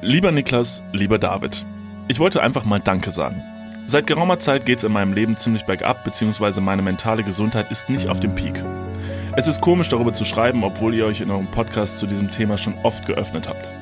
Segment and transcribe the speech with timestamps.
[0.00, 1.66] Lieber Niklas, lieber David,
[2.06, 3.42] ich wollte einfach mal Danke sagen.
[3.86, 8.06] Seit geraumer Zeit geht's in meinem Leben ziemlich bergab, beziehungsweise meine mentale Gesundheit ist nicht
[8.06, 8.62] auf dem Peak.
[9.34, 12.58] Es ist komisch darüber zu schreiben, obwohl ihr euch in eurem Podcast zu diesem Thema
[12.58, 13.72] schon oft geöffnet habt.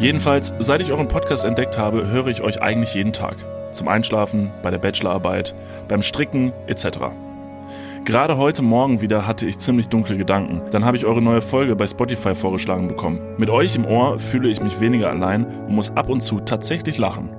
[0.00, 3.36] Jedenfalls, seit ich euren Podcast entdeckt habe, höre ich euch eigentlich jeden Tag.
[3.70, 5.54] Zum Einschlafen, bei der Bachelorarbeit,
[5.86, 7.12] beim Stricken etc.
[8.04, 10.60] Gerade heute Morgen wieder hatte ich ziemlich dunkle Gedanken.
[10.72, 13.20] Dann habe ich eure neue Folge bei Spotify vorgeschlagen bekommen.
[13.38, 16.98] Mit euch im Ohr fühle ich mich weniger allein und muss ab und zu tatsächlich
[16.98, 17.30] lachen.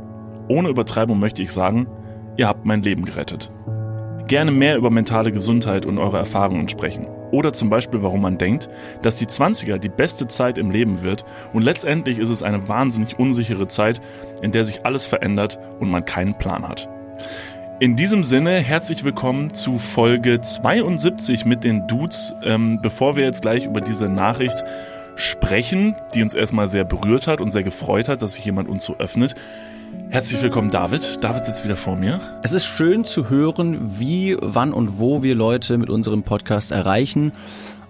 [0.48, 1.88] Ohne Übertreibung möchte ich sagen,
[2.38, 3.52] ihr habt mein Leben gerettet.
[4.30, 7.08] Gerne mehr über mentale Gesundheit und eure Erfahrungen sprechen.
[7.32, 8.70] Oder zum Beispiel, warum man denkt,
[9.02, 13.20] dass die 20er die beste Zeit im Leben wird und letztendlich ist es eine wahnsinnig
[13.20, 14.00] unsichere Zeit,
[14.42, 16.88] in der sich alles verändert und man keinen Plan hat.
[17.84, 22.34] In diesem Sinne, herzlich willkommen zu Folge 72 mit den Dudes.
[22.42, 24.64] Ähm, bevor wir jetzt gleich über diese Nachricht
[25.18, 28.86] sprechen, die uns erstmal sehr berührt hat und sehr gefreut hat, dass sich jemand uns
[28.86, 29.36] so öffnet.
[30.08, 31.22] Herzlich willkommen, David.
[31.22, 32.22] David sitzt wieder vor mir.
[32.42, 37.34] Es ist schön zu hören, wie, wann und wo wir Leute mit unserem Podcast erreichen.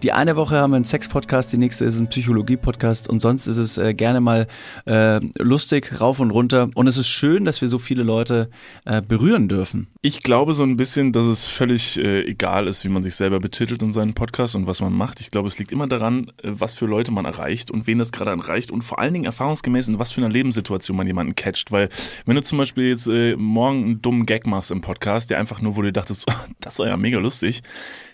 [0.04, 3.56] Die eine Woche haben wir einen Sex-Podcast, die nächste ist ein Psychologie-Podcast und sonst ist
[3.56, 4.48] es äh, gerne mal
[4.86, 6.70] äh, lustig, rauf und runter.
[6.76, 8.50] Und es ist schön, dass wir so viele Leute
[8.84, 9.88] äh, berühren dürfen.
[10.02, 13.40] Ich glaube so ein bisschen, dass es völlig äh, egal ist, wie man sich selber
[13.40, 15.22] betitelt in seinen Podcast und was man macht.
[15.22, 18.12] Ich glaube, es liegt immer daran, äh, was für Leute man erreicht und wen das
[18.12, 21.72] gerade erreicht und vor allen Dingen erfahrungsgemäß in was für einer Lebenssituation man jemanden catcht.
[21.72, 21.88] Weil
[22.26, 25.62] wenn du zum Beispiel jetzt äh, morgen einen dummen Gag machst im Podcast, der einfach
[25.62, 26.26] nur, wo du dachtest,
[26.60, 27.64] das war ja mega lustig,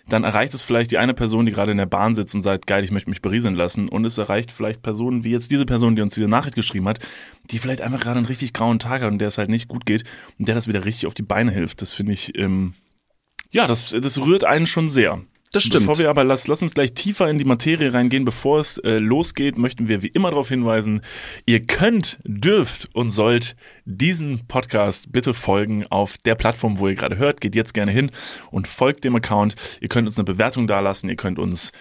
[0.09, 2.67] dann erreicht es vielleicht die eine Person, die gerade in der Bahn sitzt und sagt,
[2.67, 3.89] geil, ich möchte mich berieseln lassen.
[3.89, 6.99] Und es erreicht vielleicht Personen wie jetzt diese Person, die uns diese Nachricht geschrieben hat,
[7.51, 9.85] die vielleicht einfach gerade einen richtig grauen Tag hat und der es halt nicht gut
[9.85, 10.03] geht
[10.37, 11.81] und der das wieder richtig auf die Beine hilft.
[11.81, 12.73] Das finde ich, ähm,
[13.51, 15.21] ja, das, das rührt einen schon sehr.
[15.51, 15.87] Das stimmt.
[15.87, 18.99] Bevor wir aber, lass, lass uns gleich tiefer in die Materie reingehen, bevor es äh,
[18.99, 21.01] losgeht, möchten wir wie immer darauf hinweisen,
[21.47, 27.17] ihr könnt, dürft und sollt diesen Podcast bitte folgen auf der Plattform, wo ihr gerade
[27.17, 27.41] hört.
[27.41, 28.11] Geht jetzt gerne hin
[28.51, 29.55] und folgt dem Account.
[29.81, 31.71] Ihr könnt uns eine Bewertung dalassen, ihr könnt uns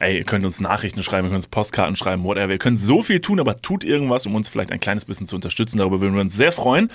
[0.00, 2.52] Ey, ihr könnt uns Nachrichten schreiben, ihr könnt uns Postkarten schreiben, whatever.
[2.52, 5.34] Ihr könnt so viel tun, aber tut irgendwas, um uns vielleicht ein kleines bisschen zu
[5.34, 5.78] unterstützen.
[5.78, 6.90] Darüber würden wir uns sehr freuen.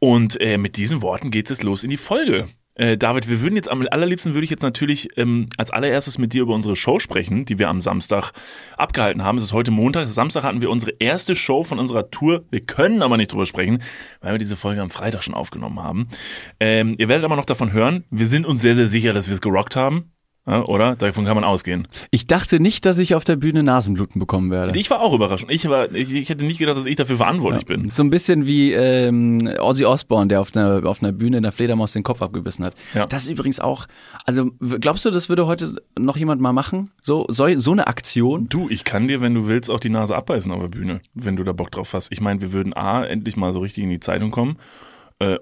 [0.00, 2.46] Und äh, mit diesen Worten geht es los in die Folge.
[2.78, 6.32] Äh, David, wir würden jetzt am allerliebsten würde ich jetzt natürlich ähm, als allererstes mit
[6.32, 8.32] dir über unsere Show sprechen, die wir am Samstag
[8.76, 9.36] abgehalten haben.
[9.36, 10.08] Es ist heute Montag.
[10.08, 12.44] Samstag hatten wir unsere erste Show von unserer Tour.
[12.50, 13.82] Wir können aber nicht drüber sprechen,
[14.20, 16.08] weil wir diese Folge am Freitag schon aufgenommen haben.
[16.60, 18.04] Ähm, ihr werdet aber noch davon hören.
[18.10, 20.12] Wir sind uns sehr, sehr sicher, dass wir es gerockt haben.
[20.48, 20.96] Oder?
[20.96, 21.86] Davon kann man ausgehen.
[22.10, 24.78] Ich dachte nicht, dass ich auf der Bühne Nasenbluten bekommen werde.
[24.78, 25.44] Ich war auch überrascht.
[25.48, 27.90] Ich, war, ich, ich hätte nicht gedacht, dass ich dafür verantwortlich ja, bin.
[27.90, 31.52] So ein bisschen wie ähm, Ozzy Osbourne, der auf einer, auf einer Bühne in der
[31.52, 32.74] Fledermaus den Kopf abgebissen hat.
[32.94, 33.06] Ja.
[33.06, 33.86] Das ist übrigens auch,
[34.24, 34.50] also
[34.80, 36.90] glaubst du, das würde heute noch jemand mal machen?
[37.02, 38.48] So, so, so eine Aktion?
[38.48, 41.36] Du, ich kann dir, wenn du willst, auch die Nase abbeißen auf der Bühne, wenn
[41.36, 42.10] du da Bock drauf hast.
[42.10, 44.56] Ich meine, wir würden A, endlich mal so richtig in die Zeitung kommen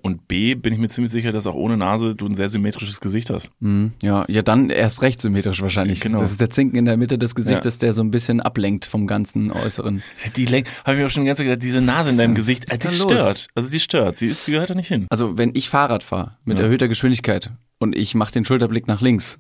[0.03, 3.01] und B, bin ich mir ziemlich sicher, dass auch ohne Nase du ein sehr symmetrisches
[3.01, 3.51] Gesicht hast.
[3.61, 6.01] Mhm, ja, ja, dann erst recht symmetrisch wahrscheinlich.
[6.01, 6.21] Genau.
[6.21, 7.81] Das ist der Zinken in der Mitte des Gesichtes, ja.
[7.81, 10.03] der so ein bisschen ablenkt vom ganzen Äußeren.
[10.37, 12.79] Die Lenk, habe ich mir auch schon ganz gesagt, diese Nase in deinem Gesicht, äh,
[12.79, 13.49] die stört.
[13.55, 14.17] Also die stört.
[14.17, 15.07] Sie, ist, sie gehört da nicht hin.
[15.11, 16.65] Also wenn ich Fahrrad fahre mit ja.
[16.65, 19.39] erhöhter Geschwindigkeit und ich mache den Schulterblick nach links,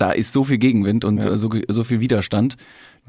[0.00, 1.36] da ist so viel Gegenwind und ja.
[1.36, 2.56] so, so viel Widerstand.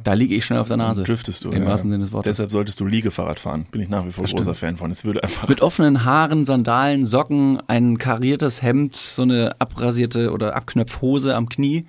[0.04, 1.04] Da liege ich schnell auf der Nase.
[1.04, 1.52] Driftest du.
[1.52, 1.70] Im ja.
[1.70, 2.38] wahrsten Sinne des Wortes.
[2.38, 3.66] Deshalb solltest du Liegefahrrad fahren.
[3.72, 4.90] Bin ich nach wie vor das großer Fan von.
[4.90, 5.48] Es würde einfach.
[5.48, 11.86] Mit offenen Haaren, Sandalen, Socken, ein kariertes Hemd, so eine abrasierte oder Abknöpfhose am Knie.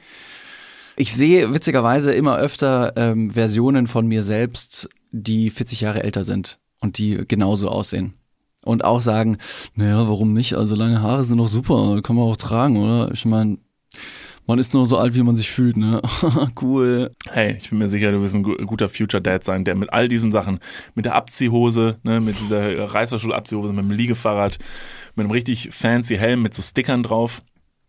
[0.96, 6.58] Ich sehe witzigerweise immer öfter ähm, Versionen von mir selbst, die 40 Jahre älter sind
[6.80, 8.14] und die genauso aussehen.
[8.64, 9.38] Und auch sagen,
[9.74, 10.54] naja, warum nicht?
[10.54, 13.10] Also lange Haare sind doch super, kann man auch tragen, oder?
[13.12, 13.58] Ich meine,
[14.46, 16.02] man ist nur so alt, wie man sich fühlt, ne?
[16.60, 17.12] cool.
[17.30, 20.08] Hey, ich bin mir sicher, du wirst ein guter Future Dad sein, der mit all
[20.08, 20.58] diesen Sachen,
[20.94, 24.58] mit der Abziehhose, ne, mit dieser Reißverschluss-Abziehhose, mit dem Liegefahrrad,
[25.14, 27.42] mit einem richtig fancy Helm mit so Stickern drauf,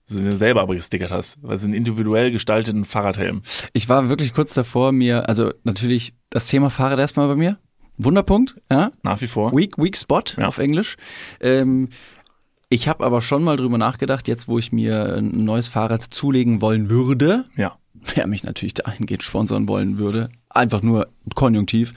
[0.05, 3.41] so den du selber aber gestickert hast, weil es einen individuell gestalteten Fahrradhelm.
[3.73, 7.57] Ich war wirklich kurz davor, mir, also natürlich das Thema Fahrrad erstmal bei mir.
[7.97, 8.91] Wunderpunkt, ja.
[9.03, 9.56] Nach wie vor.
[9.56, 10.47] Weak, weak Spot ja.
[10.47, 10.97] auf Englisch.
[11.39, 11.89] Ähm,
[12.73, 16.59] ich habe aber schon mal drüber nachgedacht, jetzt wo ich mir ein neues Fahrrad zulegen
[16.59, 17.45] wollen würde.
[17.55, 17.77] Ja.
[18.15, 20.29] Wer mich natürlich dahingehend sponsern wollen würde.
[20.49, 21.93] Einfach nur konjunktiv.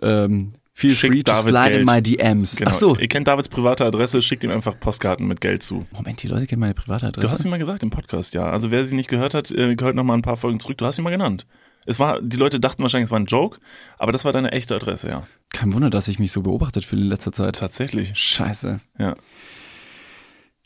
[0.00, 1.80] Ähm, Feel Schickt free to David slide Geld.
[1.80, 2.56] in my DMs.
[2.56, 2.70] Genau.
[2.70, 2.96] Ach so.
[2.96, 5.86] Ihr kennt Davids private Adresse, schickt ihm einfach Postkarten mit Geld zu.
[5.92, 7.26] Moment, die Leute kennen meine private Adresse.
[7.26, 8.46] Du hast sie mal gesagt im Podcast, ja.
[8.46, 10.78] Also wer sie nicht gehört hat, äh, gehört noch mal ein paar Folgen zurück.
[10.78, 11.46] Du hast sie mal genannt.
[11.84, 13.58] Es war, die Leute dachten wahrscheinlich, es war ein Joke,
[13.98, 15.26] aber das war deine echte Adresse, ja.
[15.52, 17.56] Kein Wunder, dass ich mich so beobachtet fühle in letzter Zeit.
[17.56, 18.12] Tatsächlich.
[18.14, 18.80] Scheiße.
[18.98, 19.14] Ja.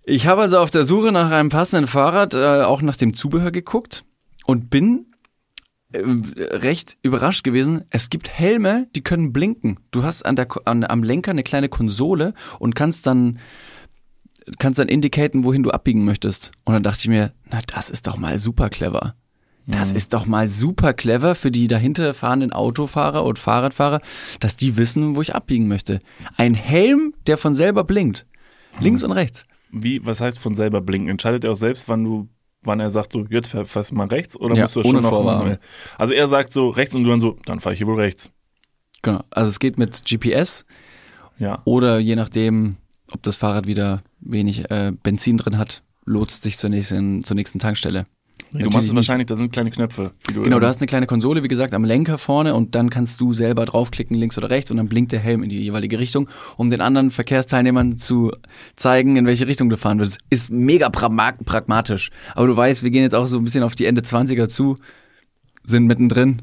[0.09, 3.51] Ich habe also auf der Suche nach einem passenden Fahrrad äh, auch nach dem Zubehör
[3.51, 4.05] geguckt
[4.45, 5.07] und bin
[5.93, 7.83] äh, recht überrascht gewesen.
[7.91, 9.81] Es gibt Helme, die können blinken.
[9.91, 13.41] Du hast an der, an, am Lenker eine kleine Konsole und kannst dann
[14.61, 16.53] kannst dann indicaten, wohin du abbiegen möchtest.
[16.65, 19.17] Und dann dachte ich mir, na, das ist doch mal super clever.
[19.67, 19.97] Das Mhm.
[19.97, 24.01] ist doch mal super clever für die dahinter fahrenden Autofahrer und Fahrradfahrer,
[24.39, 25.99] dass die wissen, wo ich abbiegen möchte.
[26.37, 28.25] Ein Helm, der von selber blinkt.
[28.79, 29.47] Links und rechts.
[29.71, 31.09] Wie, was heißt von selber blinken?
[31.11, 32.29] Entscheidet er auch selbst, wann du,
[32.63, 35.23] wann er sagt, so, jetzt fährst du mal rechts oder Ja, musst du schon noch
[35.25, 35.59] manuell?
[35.99, 38.31] Also er sagt so rechts und du dann so, dann fahre ich hier wohl rechts.
[39.03, 39.23] Genau.
[39.31, 40.65] Also es geht mit GPS
[41.39, 41.63] Ja.
[41.65, 42.77] oder je nachdem,
[43.13, 47.59] ob das Fahrrad wieder wenig äh, Benzin drin hat, lotst sich zur nächsten, zur nächsten
[47.59, 48.07] Tankstelle.
[48.51, 50.13] Du Natürlich machst es wahrscheinlich, da sind kleine Knöpfe.
[50.33, 53.21] Du Genau, du hast eine kleine Konsole, wie gesagt, am Lenker vorne und dann kannst
[53.21, 56.29] du selber draufklicken, links oder rechts und dann blinkt der Helm in die jeweilige Richtung,
[56.57, 58.31] um den anderen Verkehrsteilnehmern zu
[58.77, 60.19] zeigen, in welche Richtung du fahren willst.
[60.31, 62.11] Ist mega pragma pragmatisch.
[62.35, 64.79] Aber du weißt, wir gehen jetzt auch so ein bisschen auf die Ende 20er zu,
[65.65, 66.43] sind mittendrin.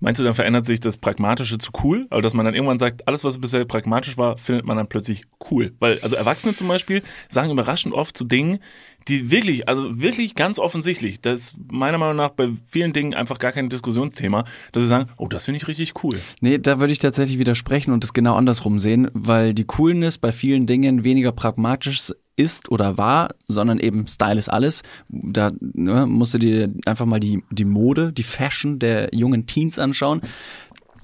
[0.00, 2.06] Meinst du, dann verändert sich das Pragmatische zu cool?
[2.10, 5.24] Also, dass man dann irgendwann sagt, alles, was bisher pragmatisch war, findet man dann plötzlich
[5.50, 5.74] cool.
[5.80, 8.60] Weil, also Erwachsene zum Beispiel sagen überraschend oft zu Dingen,
[9.08, 13.38] die wirklich, also wirklich ganz offensichtlich, das ist meiner Meinung nach bei vielen Dingen einfach
[13.38, 16.18] gar kein Diskussionsthema, dass sie sagen, oh, das finde ich richtig cool.
[16.40, 20.32] Nee, da würde ich tatsächlich widersprechen und es genau andersrum sehen, weil die Coolness bei
[20.32, 24.82] vielen Dingen weniger pragmatisch ist oder war, sondern eben Style ist alles.
[25.08, 29.78] Da ne, musst du dir einfach mal die, die Mode, die Fashion der jungen Teens
[29.78, 30.22] anschauen.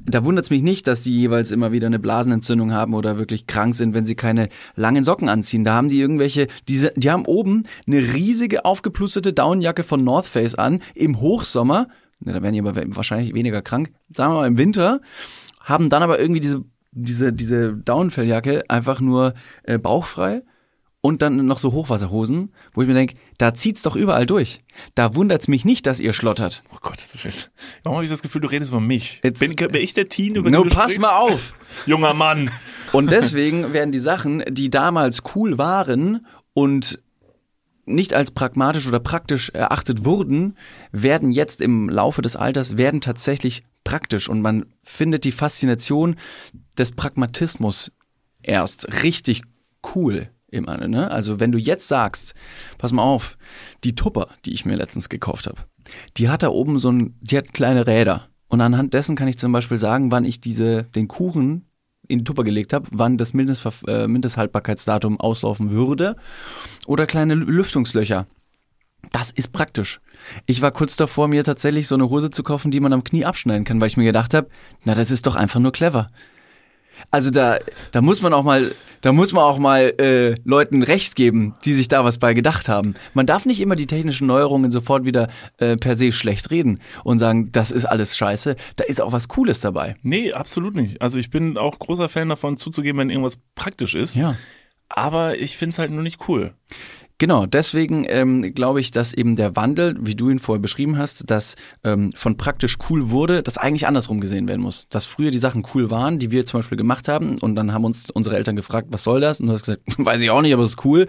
[0.07, 3.47] Da wundert es mich nicht, dass die jeweils immer wieder eine Blasenentzündung haben oder wirklich
[3.47, 5.65] krank sind, wenn sie keine langen Socken anziehen.
[5.65, 10.55] Da haben die irgendwelche, diese, die haben oben eine riesige aufgeplusterte Downjacke von North Face
[10.55, 11.89] an im Hochsommer.
[12.21, 13.93] Ne, da werden die aber wahrscheinlich weniger krank.
[14.11, 15.01] Sagen wir mal im Winter,
[15.61, 19.35] haben dann aber irgendwie diese diese diese Downfelljacke einfach nur
[19.65, 20.43] äh, bauchfrei
[21.01, 24.63] und dann noch so Hochwasserhosen, wo ich mir denke, da zieht's doch überall durch.
[24.95, 26.63] Da wundert's mich nicht, dass ihr schlottert.
[26.73, 27.51] Oh Gott, das ist
[27.83, 29.21] Warum habe ich das Gefühl, du redest über mich?
[29.25, 31.01] Jetzt- bin, bin ich der Teen, über No, den du pass sprichst?
[31.01, 31.55] mal auf.
[31.87, 32.51] Junger Mann.
[32.93, 37.01] Und deswegen werden die Sachen, die damals cool waren und
[37.87, 40.57] nicht als pragmatisch oder praktisch erachtet wurden,
[40.93, 46.17] werden jetzt im Laufe des Alters werden tatsächlich praktisch und man findet die Faszination
[46.79, 47.93] des Pragmatismus
[48.43, 49.43] erst richtig
[49.95, 51.11] cool im Anne, ne?
[51.11, 52.35] Also wenn du jetzt sagst,
[52.79, 53.37] pass mal auf,
[53.85, 55.59] die Tupper, die ich mir letztens gekauft habe,
[56.17, 59.39] die hat da oben so ein, die hat kleine Räder und anhand dessen kann ich
[59.39, 61.67] zum Beispiel sagen, wann ich diese den Kuchen
[62.07, 66.17] in die Tupper gelegt habe, wann das Mindestver äh, Mindesthaltbarkeitsdatum auslaufen würde
[66.87, 68.27] oder kleine Lüftungslöcher.
[69.13, 70.01] Das ist praktisch.
[70.47, 73.25] Ich war kurz davor, mir tatsächlich so eine Hose zu kaufen, die man am Knie
[73.25, 74.49] abschneiden kann, weil ich mir gedacht habe,
[74.85, 76.07] na, das ist doch einfach nur clever.
[77.11, 77.59] Also da,
[77.93, 81.75] da muss man auch mal, da muss man auch mal äh, Leuten Recht geben, die
[81.75, 82.95] sich da was bei gedacht haben.
[83.13, 87.19] Man darf nicht immer die technischen Neuerungen sofort wieder äh, per se schlecht reden und
[87.19, 88.57] sagen, das ist alles scheiße.
[88.77, 89.97] Da ist auch was Cooles dabei.
[90.03, 91.03] Nee, absolut nicht.
[91.03, 94.17] Also ich bin auch großer Fan davon zuzugeben, wenn irgendwas praktisch ist.
[94.17, 94.37] Ja.
[94.89, 96.55] Aber ich finde es halt nur nicht cool.
[97.19, 101.31] Genau, deswegen ähm, glaube ich, dass eben der Wandel, wie du ihn vorher beschrieben hast,
[101.31, 104.89] dass ähm, von praktisch cool wurde, das eigentlich andersrum gesehen werden muss.
[104.89, 107.85] Dass früher die Sachen cool waren, die wir zum Beispiel gemacht haben und dann haben
[107.85, 109.41] uns unsere Eltern gefragt, was soll das?
[109.41, 111.07] Und du hast gesagt, weiß ich auch nicht, aber es ist cool.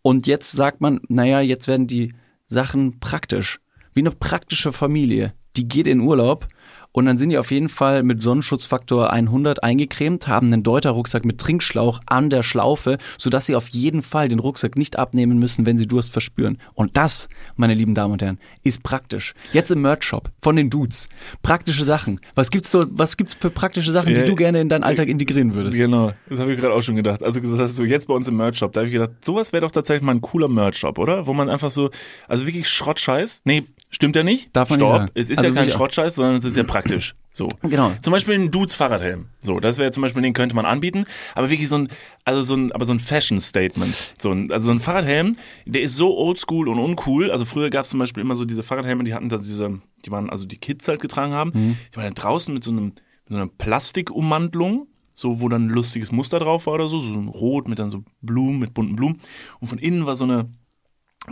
[0.00, 2.14] Und jetzt sagt man, naja, jetzt werden die
[2.46, 3.58] Sachen praktisch.
[3.92, 5.34] Wie eine praktische Familie.
[5.56, 6.48] Die geht in Urlaub
[6.96, 11.36] und dann sind die auf jeden Fall mit Sonnenschutzfaktor 100 eingecremt, haben einen Deuter-Rucksack mit
[11.36, 15.76] Trinkschlauch an der Schlaufe, sodass sie auf jeden Fall den Rucksack nicht abnehmen müssen, wenn
[15.76, 16.56] sie Durst verspüren.
[16.72, 19.34] Und das, meine lieben Damen und Herren, ist praktisch.
[19.52, 21.10] Jetzt im Merch-Shop von den Dudes.
[21.42, 22.18] Praktische Sachen.
[22.34, 25.08] Was gibt's so, was gibt's für praktische Sachen, die Ja, du gerne in deinen Alltag
[25.08, 25.76] integrieren würdest?
[25.76, 27.22] Genau, das habe ich gerade auch schon gedacht.
[27.22, 29.60] Also das hast du jetzt bei uns im Merch-Shop, da habe ich gedacht, sowas wäre
[29.60, 31.26] doch tatsächlich mal ein cooler Merch-Shop, oder?
[31.26, 31.90] Wo man einfach so,
[32.26, 34.54] also wirklich Schrottscheiß, nee, stimmt ja nicht.
[34.54, 35.10] Darf man nicht Stopp, sagen.
[35.14, 37.14] es ist Also ja kein Schrottscheiß, sondern es ist ja praktisch.
[37.32, 37.48] So.
[37.62, 37.92] Genau.
[38.00, 39.26] Zum Beispiel ein Dudes Fahrradhelm.
[39.40, 41.04] So, das wäre zum Beispiel, den könnte man anbieten.
[41.34, 41.88] Aber wirklich so ein,
[42.24, 44.14] also so ein, aber so ein Fashion-Statement.
[44.18, 45.32] So ein, also so ein Fahrradhelm,
[45.66, 47.30] der ist so oldschool und uncool.
[47.30, 50.10] Also früher gab es zum Beispiel immer so diese Fahrradhelme, die hatten da diese, die
[50.10, 51.52] waren, also die Kids halt getragen haben.
[51.54, 51.76] Mhm.
[51.92, 52.94] Die waren dann draußen mit so einem, mit
[53.28, 54.88] so einer Plastikummantlung.
[55.18, 57.88] So, wo dann ein lustiges Muster drauf war oder so, so ein Rot mit dann
[57.90, 59.18] so Blumen, mit bunten Blumen.
[59.60, 60.50] Und von innen war so eine,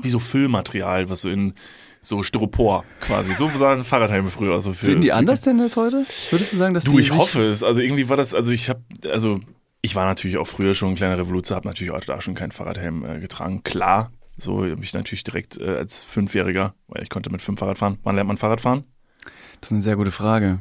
[0.01, 1.53] wie so Füllmaterial, was so in
[2.05, 3.35] so Styropor quasi.
[3.35, 4.53] So sahen Fahrradhelme früher.
[4.55, 6.05] Also für, Sehen die anders denn als heute?
[6.31, 7.63] Würdest du sagen, dass Du, die ich hoffe es.
[7.63, 9.41] Also irgendwie war das, also ich habe, also
[9.83, 12.53] ich war natürlich auch früher schon ein kleiner Revoluzer, habe natürlich auch da schon keinen
[12.53, 13.63] Fahrradhelm äh, getragen.
[13.65, 17.79] Klar, so hab ich natürlich direkt äh, als Fünfjähriger, weil ich konnte mit fünf Fahrrad
[17.79, 17.99] fahren.
[18.03, 18.85] Wann lernt man Fahrrad fahren?
[19.61, 20.61] Das ist eine sehr gute Frage.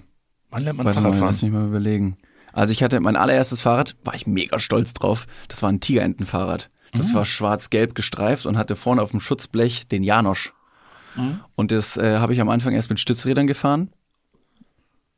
[0.50, 1.27] Wann lernt man Warte Fahrrad mal, fahren?
[1.29, 2.17] lass mich mal überlegen.
[2.51, 5.25] Also ich hatte mein allererstes Fahrrad, war ich mega stolz drauf.
[5.47, 6.69] Das war ein Tigerentenfahrrad.
[6.93, 7.15] Das Ah.
[7.15, 10.53] war schwarz-gelb gestreift und hatte vorne auf dem Schutzblech den Janosch.
[11.55, 13.89] Und das äh, habe ich am Anfang erst mit Stützrädern gefahren.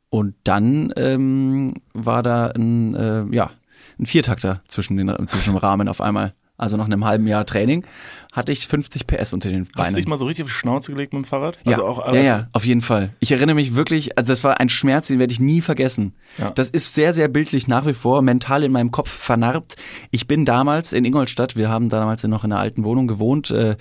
[0.08, 3.50] Und dann ähm, war da ein, äh, ja,
[3.98, 6.34] ein Viertakter zwischen, den, zwischen dem Rahmen auf einmal.
[6.58, 7.84] Also nach einem halben Jahr Training
[8.32, 9.72] hatte ich 50 PS unter den Beinen.
[9.76, 11.58] Hast du dich mal so richtig auf die Schnauze gelegt mit dem Fahrrad?
[11.64, 13.14] Ja, Also auch ja, ja, auf jeden Fall.
[13.20, 16.14] Ich erinnere mich wirklich, also das war ein Schmerz, den werde ich nie vergessen.
[16.38, 16.50] Ja.
[16.50, 19.76] Das ist sehr, sehr bildlich nach wie vor, mental in meinem Kopf vernarbt.
[20.10, 23.76] Ich bin damals in Ingolstadt, wir haben damals noch in einer alten Wohnung gewohnt äh,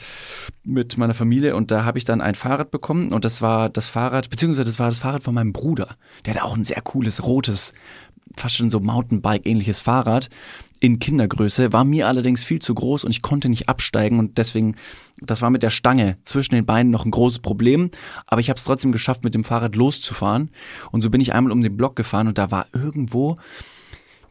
[0.63, 3.87] mit meiner Familie und da habe ich dann ein Fahrrad bekommen und das war das
[3.87, 5.95] Fahrrad, beziehungsweise das war das Fahrrad von meinem Bruder.
[6.25, 7.73] Der hatte auch ein sehr cooles, rotes,
[8.35, 10.29] fast schon so Mountainbike-ähnliches Fahrrad
[10.79, 14.75] in Kindergröße, war mir allerdings viel zu groß und ich konnte nicht absteigen und deswegen,
[15.21, 17.89] das war mit der Stange zwischen den Beinen noch ein großes Problem,
[18.27, 20.49] aber ich habe es trotzdem geschafft, mit dem Fahrrad loszufahren
[20.91, 23.37] und so bin ich einmal um den Block gefahren und da war irgendwo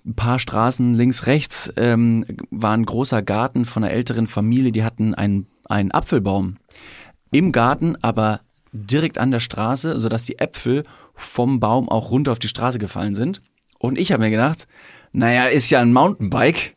[0.07, 4.85] ein paar Straßen links, rechts ähm, war ein großer Garten von einer älteren Familie, die
[4.85, 6.57] hatten einen, einen Apfelbaum
[7.31, 8.41] im Garten, aber
[8.73, 10.85] direkt an der Straße, sodass die Äpfel
[11.15, 13.41] vom Baum auch runter auf die Straße gefallen sind.
[13.79, 14.67] Und ich habe mir gedacht,
[15.15, 16.77] naja, ist ja ein Mountainbike,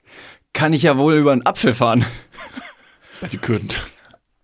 [0.53, 2.06] kann ich ja wohl über einen Apfel fahren.
[3.32, 3.70] Die Kürden.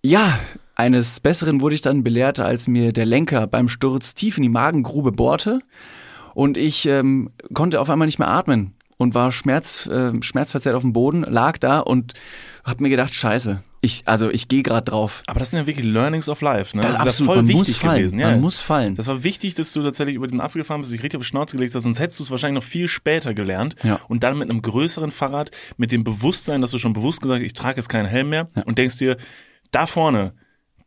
[0.01, 0.39] Ja,
[0.75, 4.49] eines Besseren wurde ich dann belehrt, als mir der Lenker beim Sturz tief in die
[4.49, 5.59] Magengrube bohrte
[6.33, 10.81] und ich ähm, konnte auf einmal nicht mehr atmen und war schmerz, äh, schmerzverzerrt auf
[10.81, 12.15] dem Boden, lag da und
[12.63, 15.23] hab mir gedacht, scheiße, ich, also ich gehe gerade drauf.
[15.27, 16.83] Aber das sind ja wirklich Learnings of Life, ne?
[16.83, 18.19] Das Das, ist ja absolut, voll man wichtig muss fallen, gewesen.
[18.19, 18.31] Ja.
[18.31, 18.95] man muss fallen.
[18.95, 21.27] Das war wichtig, dass du tatsächlich über den Apfel gefahren bist, dich richtig auf die
[21.27, 23.75] Schnauze gelegt hast, sonst hättest du es wahrscheinlich noch viel später gelernt.
[23.83, 23.99] Ja.
[24.07, 27.45] Und dann mit einem größeren Fahrrad, mit dem Bewusstsein, dass du schon bewusst gesagt hast,
[27.45, 29.17] ich trage jetzt keinen Helm mehr und denkst dir,
[29.71, 30.33] da vorne,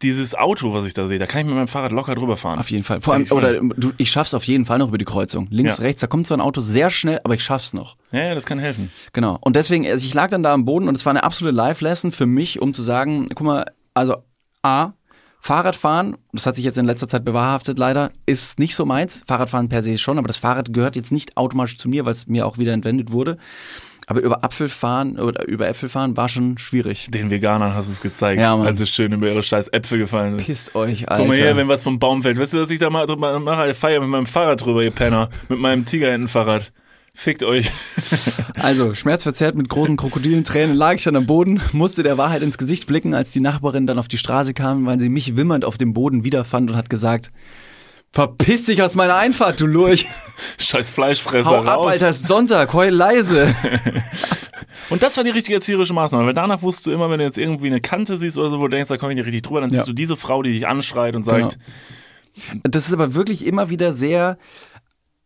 [0.02, 2.58] dieses Auto, was ich da sehe, da kann ich mit meinem Fahrrad locker drüber fahren.
[2.58, 3.00] Auf jeden Fall.
[3.00, 5.46] Vor allem, ich oder du, ich schaff's auf jeden Fall noch über die Kreuzung.
[5.50, 5.84] Links, Ja.
[5.84, 7.96] rechts, da kommt zwar ein Auto sehr schnell, aber ich schaff's noch.
[8.12, 8.90] Ja, ja, das kann helfen.
[9.12, 9.38] Genau.
[9.40, 12.12] Und deswegen, also ich lag dann da am Boden und es war eine absolute Live-Lesson
[12.12, 14.16] für mich, um zu sagen, guck mal, also
[14.62, 14.92] A,
[15.40, 19.22] Fahrradfahren, das hat sich jetzt in letzter Zeit bewahrhaftet leider, ist nicht so meins.
[19.28, 22.26] Fahrradfahren per se schon, aber das Fahrrad gehört jetzt nicht automatisch zu mir, weil es
[22.26, 23.38] mir auch wieder entwendet wurde.
[24.08, 27.08] Aber über Apfelfahren oder über Äpfelfahren war schon schwierig.
[27.10, 28.66] Den Veganern hast du es gezeigt, Ja, Mann.
[28.68, 30.46] als es schön über ihre scheiß Äpfel gefallen ist.
[30.46, 31.22] Pisst euch, Alter.
[31.24, 32.38] Guck mal hier, wenn was vom Baum fällt.
[32.38, 33.62] Weißt du, dass ich da mal drüber mache?
[33.62, 35.28] Eine Feier mit meinem Fahrrad drüber, ihr Penner.
[35.48, 36.72] Mit meinem Tigerentenfahrrad.
[37.14, 37.70] Fickt euch.
[38.58, 42.86] Also, schmerzverzerrt mit großen Krokodilentränen lag ich dann am Boden, musste der Wahrheit ins Gesicht
[42.86, 45.92] blicken, als die Nachbarin dann auf die Straße kam, weil sie mich wimmernd auf dem
[45.92, 47.30] Boden wiederfand und hat gesagt,
[48.16, 50.06] verpiss dich aus meiner Einfahrt, du Lurch.
[50.58, 51.90] Scheiß Fleischfresser Hau ab, raus.
[51.92, 53.54] Alter, es ist Sonntag, heul leise.
[54.88, 57.36] Und das war die richtige erzieherische Maßnahme, weil danach wusstest du immer, wenn du jetzt
[57.36, 59.60] irgendwie eine Kante siehst oder so, wo du denkst, da komme ich nicht richtig drüber,
[59.60, 59.76] dann Ja.
[59.80, 61.58] siehst du diese Frau, die dich anschreit und sagt,
[62.64, 64.38] Das ist aber wirklich immer wieder sehr,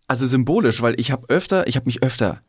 [0.09, 2.41] also symbolisch, weil ich habe öfter, ich habe mich öfter,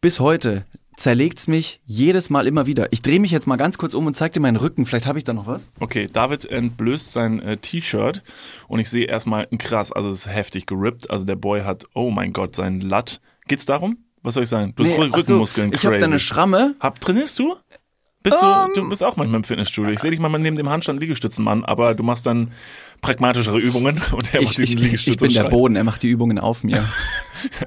[0.00, 0.64] bis heute
[0.98, 2.92] zerlegt's mich jedes Mal immer wieder.
[2.92, 5.18] Ich drehe mich jetzt mal ganz kurz um und zeig dir meinen Rücken, vielleicht habe
[5.18, 5.62] ich da noch was.
[5.80, 8.22] okay, David entblößt sein äh, T-Shirt
[8.66, 12.10] und ich sehe erstmal krass, also es ist heftig gerippt, also der Boy hat, oh
[12.10, 13.20] mein Gott, sein Latt.
[13.46, 13.98] Geht's darum?
[14.22, 14.72] Was soll ich sagen?
[14.74, 16.10] Du hast Nee, Rück- ach so, Rückenmuskeln, Ich habe da crazy.
[16.12, 16.74] eine Schramme.
[16.80, 17.54] Hab, trainierst du?
[18.24, 18.72] Bist Ähm.
[18.74, 19.92] du, du bist auch manchmal im Fitnessstudio.
[19.92, 22.50] Ich sehe dich manchmal neben dem Handstand Liegestützenmann, aber du machst dann
[23.00, 25.44] pragmatischere Übungen und er Ich, macht diesen ich, Liegestütz ich bin der.
[25.50, 26.84] Boden, er macht die Übungen auf mir.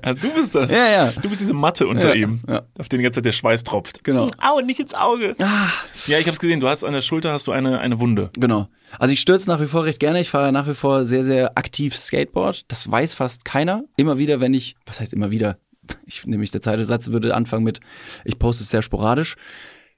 [0.03, 0.71] Ja, du bist das.
[0.71, 1.11] Ja, ja.
[1.21, 2.63] Du bist diese Matte unter Ja, ihm, ja.
[2.77, 4.03] auf den die ganze Zeit der Schweiß tropft.
[4.03, 4.27] Genau.
[4.37, 5.33] Au, nicht ins Auge.
[5.39, 5.69] Ah,
[6.07, 6.59] Ja, ich hab's gesehen.
[6.59, 8.29] Du hast an der Schulter hast du eine, eine Wunde.
[8.37, 8.67] Genau.
[8.99, 10.19] Also ich stürze nach wie vor recht gerne.
[10.19, 12.69] Ich fahre nach wie vor sehr, sehr aktiv Skateboard.
[12.69, 13.83] Das weiß fast keiner.
[13.97, 15.57] Immer wieder, wenn ich, was heißt immer wieder?
[16.05, 17.79] Ich nämlich der zweite Satz würde anfangen mit,
[18.23, 19.35] ich poste es sehr sporadisch.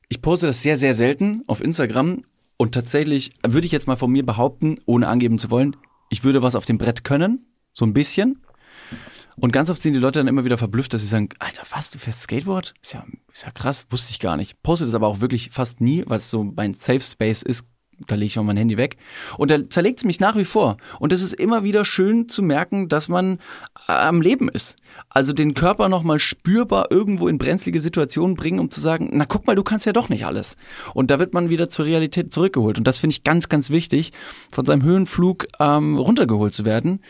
[0.09, 2.21] Ich poste das sehr, sehr selten auf Instagram
[2.63, 5.75] und tatsächlich würde ich jetzt mal von mir behaupten, ohne angeben zu wollen,
[6.09, 8.41] ich würde was auf dem Brett können, so ein bisschen.
[9.35, 11.91] Und ganz oft sind die Leute dann immer wieder verblüfft, dass sie sagen, Alter, was,
[11.91, 12.73] du fährst Skateboard?
[12.81, 14.63] Ist ja, ist ja krass, wusste ich gar nicht.
[14.63, 17.65] Poste das aber auch wirklich fast nie, es so mein Safe Space ist.
[18.07, 18.97] Da lege ich auch mein Handy weg.
[19.37, 20.77] Und da zerlegt es mich nach wie vor.
[20.99, 23.39] Und es ist immer wieder schön zu merken, dass man
[23.87, 24.77] äh, am Leben ist.
[25.09, 29.47] Also den Körper nochmal spürbar irgendwo in brenzlige Situationen bringen, um zu sagen, na guck
[29.47, 30.57] mal, du kannst ja doch nicht alles.
[30.93, 32.77] Und da wird man wieder zur Realität zurückgeholt.
[32.77, 34.11] Und das finde ich ganz, ganz wichtig,
[34.51, 37.01] von seinem Höhenflug ähm, runtergeholt zu werden.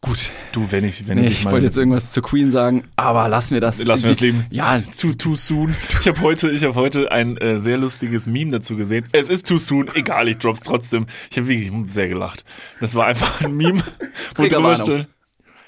[0.00, 3.28] Gut, Du, wenn ich, wenn Nee, ich ich wollte jetzt irgendwas zu Queen sagen, aber
[3.28, 3.82] lassen wir das.
[3.82, 4.46] Lassen wir das leben.
[4.50, 5.74] Ja, Too, too soon.
[6.00, 9.06] Ich habe heute, ich habe heute ein äh, sehr lustiges Meme dazu gesehen.
[9.12, 9.88] Es ist too soon.
[9.94, 11.06] Egal, ich drop's trotzdem.
[11.30, 12.44] Ich habe wirklich sehr gelacht.
[12.80, 13.82] Das war einfach ein Meme,
[14.36, 15.08] wo drüber stand.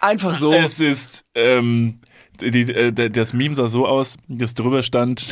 [0.00, 0.52] einfach so.
[0.52, 1.98] Es ist, ähm,
[2.40, 5.26] die, äh, das Meme sah so aus, dass drüber stand,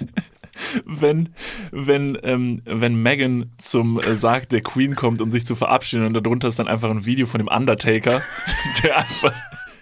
[0.84, 1.30] wenn,
[1.70, 6.14] wenn, ähm, wenn Megan zum äh, Sarg der Queen kommt, um sich zu verabschieden und
[6.14, 8.22] darunter ist dann einfach ein Video von dem Undertaker,
[8.82, 9.32] der einfach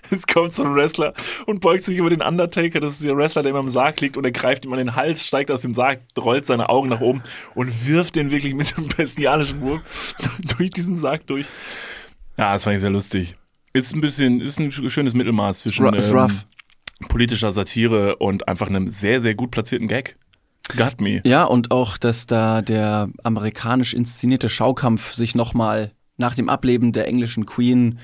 [0.11, 1.15] es kommt ein Wrestler
[1.47, 4.17] und beugt sich über den Undertaker, das ist der Wrestler, der immer im Sarg liegt
[4.17, 7.01] und er greift ihm an den Hals, steigt aus dem Sarg, rollt seine Augen nach
[7.01, 7.23] oben
[7.55, 9.83] und wirft den wirklich mit einem bestialischen Wurf
[10.57, 11.47] durch diesen Sarg durch.
[12.37, 13.37] Ja, das fand ich sehr lustig.
[13.73, 16.41] Ist ein bisschen, ist ein schönes Mittelmaß zwischen ähm,
[17.09, 20.17] politischer Satire und einfach einem sehr, sehr gut platzierten Gag.
[20.77, 21.21] Got me.
[21.25, 27.07] Ja, und auch, dass da der amerikanisch inszenierte Schaukampf sich nochmal nach dem Ableben der
[27.07, 27.99] englischen Queen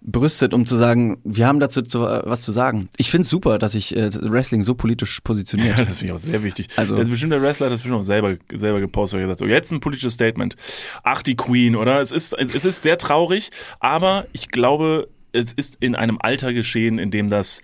[0.00, 2.88] brüstet, um zu sagen, wir haben dazu zu, was zu sagen.
[2.96, 5.76] Ich finde es super, dass sich äh, Wrestling so politisch positioniert.
[5.76, 6.68] Ja, das finde ich auch sehr wichtig.
[6.76, 9.46] Also, der ist bestimmt der Wrestler, das bestimmt auch selber, selber gepostet und gesagt, so
[9.46, 10.54] jetzt ein politisches Statement.
[11.02, 12.00] Ach, die Queen, oder?
[12.00, 13.50] Es ist, es ist sehr traurig,
[13.80, 17.60] aber ich glaube, es ist in einem Alter geschehen, in dem das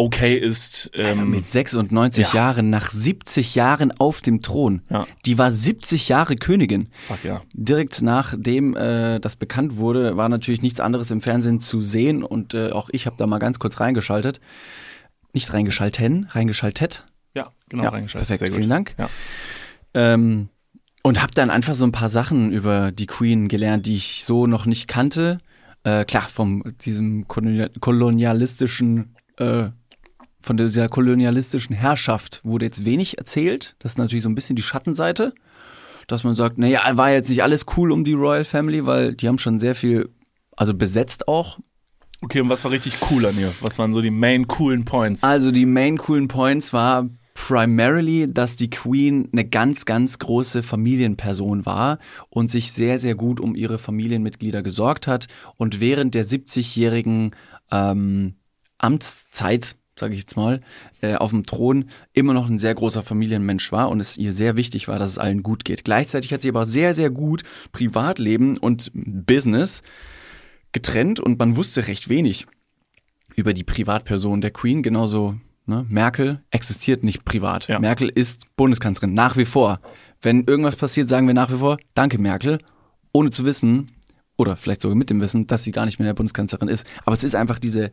[0.00, 0.90] okay ist.
[0.94, 2.34] Ähm, also mit 96 ja.
[2.34, 4.82] Jahren, nach 70 Jahren auf dem Thron.
[4.88, 5.06] Ja.
[5.26, 6.88] Die war 70 Jahre Königin.
[7.06, 7.42] Fuck ja.
[7.52, 12.54] Direkt nachdem äh, das bekannt wurde, war natürlich nichts anderes im Fernsehen zu sehen und
[12.54, 14.40] äh, auch ich habe da mal ganz kurz reingeschaltet.
[15.32, 17.04] Nicht reingeschalten, reingeschaltet.
[17.34, 18.28] Ja, genau, ja, reingeschaltet.
[18.28, 18.94] Perfekt, vielen Dank.
[18.98, 19.08] Ja.
[19.94, 20.48] Ähm,
[21.02, 24.46] und habe dann einfach so ein paar Sachen über die Queen gelernt, die ich so
[24.46, 25.38] noch nicht kannte.
[25.84, 29.68] Äh, klar, von diesem kolonialistischen äh,
[30.40, 33.76] von dieser kolonialistischen Herrschaft wurde jetzt wenig erzählt.
[33.78, 35.34] Das ist natürlich so ein bisschen die Schattenseite,
[36.08, 39.28] dass man sagt, naja, war jetzt nicht alles cool um die Royal Family, weil die
[39.28, 40.08] haben schon sehr viel,
[40.56, 41.58] also besetzt auch.
[42.22, 43.52] Okay, und was war richtig cool an ihr?
[43.60, 45.22] Was waren so die main coolen Points?
[45.22, 51.64] Also die main coolen Points war primarily, dass die Queen eine ganz, ganz große Familienperson
[51.64, 57.34] war und sich sehr, sehr gut um ihre Familienmitglieder gesorgt hat und während der 70-jährigen
[57.70, 58.34] ähm,
[58.76, 60.60] Amtszeit sage ich jetzt mal,
[61.00, 64.56] äh, auf dem Thron immer noch ein sehr großer Familienmensch war und es ihr sehr
[64.56, 65.84] wichtig war, dass es allen gut geht.
[65.84, 67.42] Gleichzeitig hat sie aber sehr, sehr gut
[67.72, 69.82] Privatleben und Business
[70.72, 72.46] getrennt und man wusste recht wenig
[73.36, 77.68] über die Privatperson der Queen, genauso ne, Merkel existiert nicht privat.
[77.68, 77.78] Ja.
[77.78, 79.78] Merkel ist Bundeskanzlerin, nach wie vor.
[80.20, 82.58] Wenn irgendwas passiert, sagen wir nach wie vor, danke Merkel,
[83.12, 83.86] ohne zu wissen,
[84.40, 86.86] oder vielleicht sogar mit dem Wissen, dass sie gar nicht mehr Bundeskanzlerin ist.
[87.04, 87.92] Aber es ist einfach diese,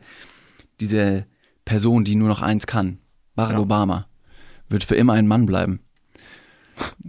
[0.80, 1.26] diese
[1.68, 2.98] Person, die nur noch eins kann.
[3.34, 3.60] Barack ja.
[3.60, 4.06] Obama
[4.70, 5.80] wird für immer ein Mann bleiben.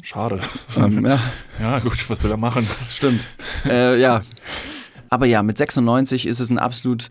[0.01, 0.39] Schade.
[0.75, 1.19] Ähm, ja.
[1.59, 2.67] ja, gut, was will er machen?
[2.89, 3.21] Stimmt.
[3.65, 4.21] äh, ja.
[5.09, 7.09] Aber ja, mit 96 ist es ein absolut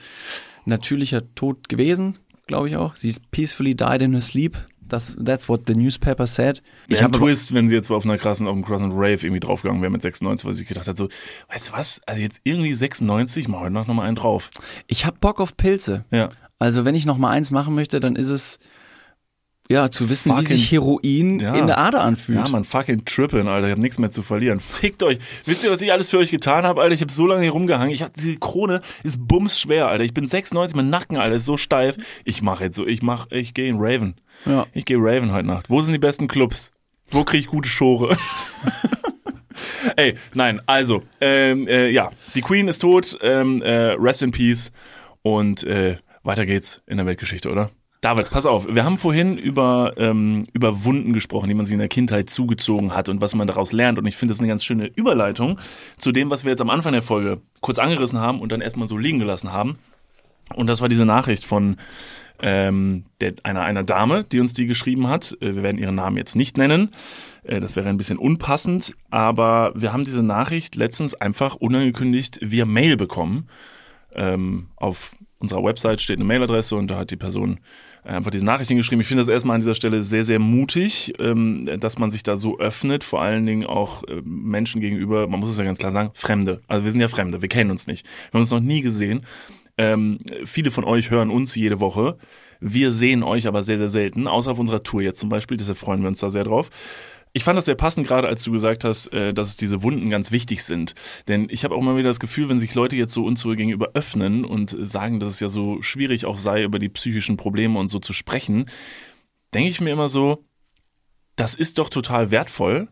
[0.66, 2.96] natürlicher Tod gewesen, glaube ich auch.
[2.96, 4.56] Sie ist peacefully died in her sleep.
[4.80, 6.62] Das, that's what the newspaper said.
[6.88, 9.82] Ich habe Twist, wenn sie jetzt auf einer krassen, auf einem krassen Rave irgendwie draufgegangen
[9.82, 11.08] wäre mit 96, weil sie gedacht hat, so,
[11.50, 14.50] weißt du was, also jetzt irgendwie 96, mach heute noch mal einen drauf.
[14.86, 16.04] Ich hab Bock auf Pilze.
[16.10, 16.30] Ja.
[16.58, 18.58] Also wenn ich noch mal eins machen möchte, dann ist es
[19.70, 22.38] ja, zu wissen, fucking, wie sich Heroin ja, in der Ader anfühlt.
[22.38, 23.66] Ja, man, fucking trippin, Alter.
[23.66, 24.60] Ich hab nichts mehr zu verlieren.
[24.60, 25.18] Fickt euch.
[25.44, 26.94] Wisst ihr, was ich alles für euch getan habe, Alter?
[26.94, 27.90] Ich habe so lange hier rumgehangen.
[27.90, 30.04] Ich hatte diese Krone ist bumsschwer, Alter.
[30.04, 31.96] Ich bin 96, mein Nacken, Alter, ist so steif.
[32.24, 34.14] Ich mache jetzt so, ich mach, ich gehe in Raven.
[34.46, 34.66] Ja.
[34.72, 35.68] Ich gehe Raven heute Nacht.
[35.68, 36.72] Wo sind die besten Clubs?
[37.10, 38.16] Wo krieg ich gute Schore?
[39.96, 44.72] Ey, nein, also, ähm, äh, ja, die Queen ist tot, ähm, äh, rest in peace
[45.22, 45.96] und äh,
[46.28, 47.70] weiter geht's in der Weltgeschichte, oder?
[48.00, 51.80] David, pass auf, wir haben vorhin über, ähm, über Wunden gesprochen, die man sich in
[51.80, 53.98] der Kindheit zugezogen hat und was man daraus lernt.
[53.98, 55.58] Und ich finde das eine ganz schöne Überleitung
[55.96, 58.86] zu dem, was wir jetzt am Anfang der Folge kurz angerissen haben und dann erstmal
[58.86, 59.78] so liegen gelassen haben.
[60.54, 61.76] Und das war diese Nachricht von
[62.40, 65.36] ähm, der, einer, einer Dame, die uns die geschrieben hat.
[65.40, 66.90] Äh, wir werden ihren Namen jetzt nicht nennen.
[67.42, 68.94] Äh, das wäre ein bisschen unpassend.
[69.10, 73.48] Aber wir haben diese Nachricht letztens einfach unangekündigt via Mail bekommen.
[74.14, 77.60] Ähm, auf unserer Website steht eine Mailadresse und da hat die Person
[78.04, 79.00] äh, einfach diese Nachrichten geschrieben.
[79.00, 82.36] Ich finde das erstmal an dieser Stelle sehr, sehr mutig, ähm, dass man sich da
[82.36, 85.92] so öffnet, vor allen Dingen auch äh, Menschen gegenüber, man muss es ja ganz klar
[85.92, 86.60] sagen, Fremde.
[86.66, 88.04] Also wir sind ja Fremde, wir kennen uns nicht.
[88.04, 89.24] Wir haben uns noch nie gesehen.
[89.76, 92.18] Ähm, viele von euch hören uns jede Woche.
[92.60, 95.78] Wir sehen euch aber sehr, sehr selten, außer auf unserer Tour jetzt zum Beispiel, deshalb
[95.78, 96.70] freuen wir uns da sehr drauf.
[97.32, 100.30] Ich fand das sehr passend, gerade als du gesagt hast, äh, dass diese Wunden ganz
[100.30, 100.94] wichtig sind.
[101.28, 103.50] Denn ich habe auch mal wieder das Gefühl, wenn sich Leute jetzt so uns so
[103.50, 107.78] gegenüber öffnen und sagen, dass es ja so schwierig auch sei, über die psychischen Probleme
[107.78, 108.66] und so zu sprechen,
[109.54, 110.44] denke ich mir immer so,
[111.36, 112.88] das ist doch total wertvoll,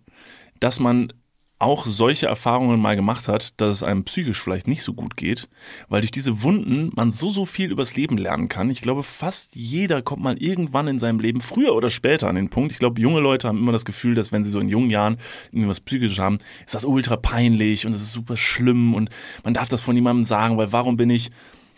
[0.61, 1.13] dass man
[1.59, 5.49] auch solche Erfahrungen mal gemacht hat, dass es einem psychisch vielleicht nicht so gut geht,
[5.89, 8.69] weil durch diese Wunden man so, so viel übers Leben lernen kann.
[8.69, 12.51] Ich glaube, fast jeder kommt mal irgendwann in seinem Leben früher oder später an den
[12.51, 12.73] Punkt.
[12.73, 15.17] Ich glaube, junge Leute haben immer das Gefühl, dass wenn sie so in jungen Jahren
[15.51, 19.09] irgendwas psychisch haben, ist das ultra peinlich und es ist super schlimm und
[19.43, 21.31] man darf das von niemandem sagen, weil warum bin ich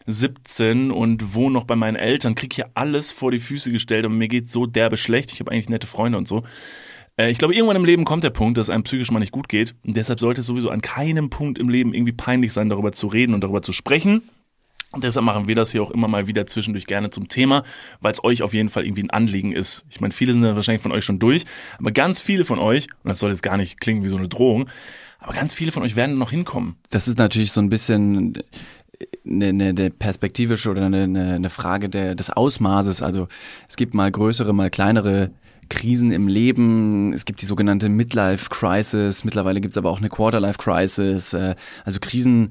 [0.06, 4.16] 17 und wohne noch bei meinen Eltern, krieg hier alles vor die Füße gestellt und
[4.16, 5.32] mir geht so derbe schlecht.
[5.32, 6.42] Ich habe eigentlich nette Freunde und so.
[7.18, 9.48] Äh, ich glaube, irgendwann im Leben kommt der Punkt, dass einem psychisch mal nicht gut
[9.48, 9.74] geht.
[9.84, 13.08] Und deshalb sollte es sowieso an keinem Punkt im Leben irgendwie peinlich sein, darüber zu
[13.08, 14.22] reden und darüber zu sprechen.
[14.96, 17.62] Deshalb machen wir das hier auch immer mal wieder zwischendurch gerne zum Thema,
[18.00, 19.84] weil es euch auf jeden Fall irgendwie ein Anliegen ist.
[19.90, 21.44] Ich meine, viele sind ja wahrscheinlich von euch schon durch,
[21.78, 24.28] aber ganz viele von euch, und das soll jetzt gar nicht klingen wie so eine
[24.28, 24.70] Drohung,
[25.18, 26.76] aber ganz viele von euch werden noch hinkommen.
[26.88, 28.42] Das ist natürlich so ein bisschen
[29.26, 33.02] eine, eine, eine perspektivische oder eine, eine Frage der, des Ausmaßes.
[33.02, 33.28] Also
[33.68, 35.32] es gibt mal größere, mal kleinere
[35.68, 37.12] Krisen im Leben.
[37.12, 39.24] Es gibt die sogenannte Midlife Crisis.
[39.24, 41.32] Mittlerweile gibt es aber auch eine Quarterlife Crisis.
[41.34, 41.54] Äh,
[41.84, 42.50] also Krisen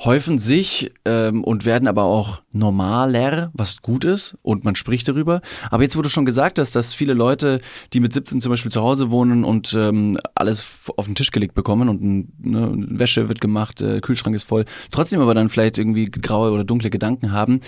[0.00, 5.40] häufen sich ähm, und werden aber auch normaler, was gut ist und man spricht darüber.
[5.70, 7.60] Aber jetzt wurde schon gesagt, dass, dass viele Leute,
[7.92, 10.64] die mit 17 zum Beispiel zu Hause wohnen und ähm, alles
[10.96, 15.20] auf den Tisch gelegt bekommen und ne, Wäsche wird gemacht, äh, Kühlschrank ist voll, trotzdem
[15.20, 17.60] aber dann vielleicht irgendwie graue oder dunkle Gedanken haben.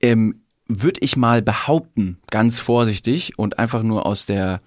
[0.00, 4.60] Ähm, würde ich mal behaupten, ganz vorsichtig und einfach nur aus der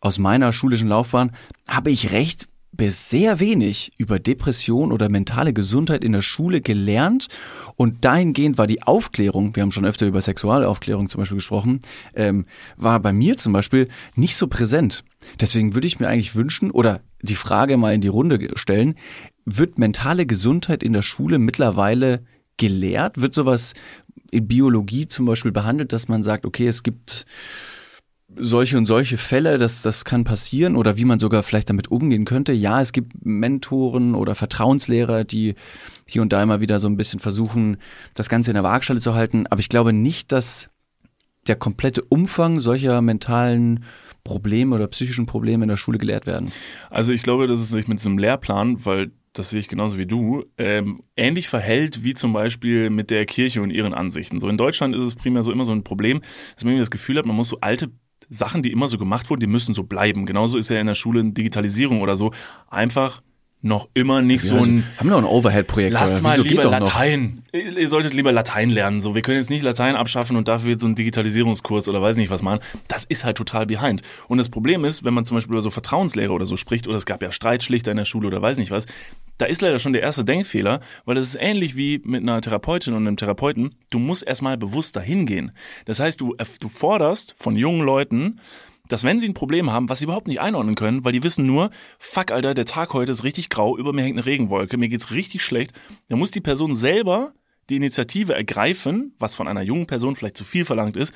[0.00, 1.32] aus meiner schulischen Laufbahn,
[1.66, 7.28] habe ich recht bis sehr wenig über Depression oder mentale Gesundheit in der Schule gelernt
[7.76, 11.80] und dahingehend war die Aufklärung, wir haben schon öfter über Sexualaufklärung zum Beispiel gesprochen,
[12.14, 15.04] ähm, war bei mir zum Beispiel nicht so präsent.
[15.40, 18.96] Deswegen würde ich mir eigentlich wünschen oder die Frage mal in die Runde stellen,
[19.46, 22.24] wird mentale Gesundheit in der Schule mittlerweile
[22.56, 23.20] gelehrt?
[23.20, 23.74] Wird sowas
[24.34, 27.24] in Biologie zum Beispiel behandelt, dass man sagt, okay, es gibt
[28.36, 32.24] solche und solche Fälle, dass das kann passieren oder wie man sogar vielleicht damit umgehen
[32.24, 32.52] könnte.
[32.52, 35.54] Ja, es gibt Mentoren oder Vertrauenslehrer, die
[36.06, 37.76] hier und da immer wieder so ein bisschen versuchen,
[38.14, 39.46] das Ganze in der Waagschale zu halten.
[39.46, 40.68] Aber ich glaube nicht, dass
[41.46, 43.84] der komplette Umfang solcher mentalen
[44.24, 46.50] Probleme oder psychischen Probleme in der Schule gelehrt werden.
[46.90, 50.06] Also ich glaube, dass es sich mit diesem Lehrplan, weil das sehe ich genauso wie
[50.06, 54.40] du, ähm, ähnlich verhält wie zum Beispiel mit der Kirche und ihren Ansichten.
[54.40, 56.22] So in Deutschland ist es primär so immer so ein Problem,
[56.54, 57.90] dass man irgendwie das Gefühl hat, man muss so alte
[58.28, 60.24] Sachen, die immer so gemacht wurden, die müssen so bleiben.
[60.24, 62.32] Genauso ist ja in der Schule Digitalisierung oder so.
[62.68, 63.22] Einfach
[63.64, 64.84] noch immer nicht ja, so ein.
[64.98, 65.94] Haben wir noch ein Overhead-Projekt?
[65.94, 67.42] Lasst mal lieber Latein.
[67.52, 67.60] Noch?
[67.60, 69.00] Ihr solltet lieber Latein lernen.
[69.00, 72.16] So, wir können jetzt nicht Latein abschaffen und dafür jetzt so einen Digitalisierungskurs oder weiß
[72.16, 72.60] nicht was machen.
[72.88, 74.02] Das ist halt total behind.
[74.28, 76.98] Und das Problem ist, wenn man zum Beispiel über so Vertrauenslehre oder so spricht, oder
[76.98, 78.86] es gab ja Streitschlichter in der Schule oder weiß nicht was,
[79.38, 82.92] da ist leider schon der erste Denkfehler, weil das ist ähnlich wie mit einer Therapeutin
[82.92, 83.74] und einem Therapeuten.
[83.90, 85.52] Du musst erstmal bewusst dahin gehen.
[85.86, 88.40] Das heißt, du, du forderst von jungen Leuten,
[88.88, 91.46] dass wenn sie ein Problem haben, was sie überhaupt nicht einordnen können, weil die wissen
[91.46, 94.88] nur, fuck, Alter, der Tag heute ist richtig grau, über mir hängt eine Regenwolke, mir
[94.88, 95.72] geht's richtig schlecht,
[96.08, 97.32] dann muss die Person selber
[97.70, 101.14] die Initiative ergreifen, was von einer jungen Person vielleicht zu viel verlangt ist,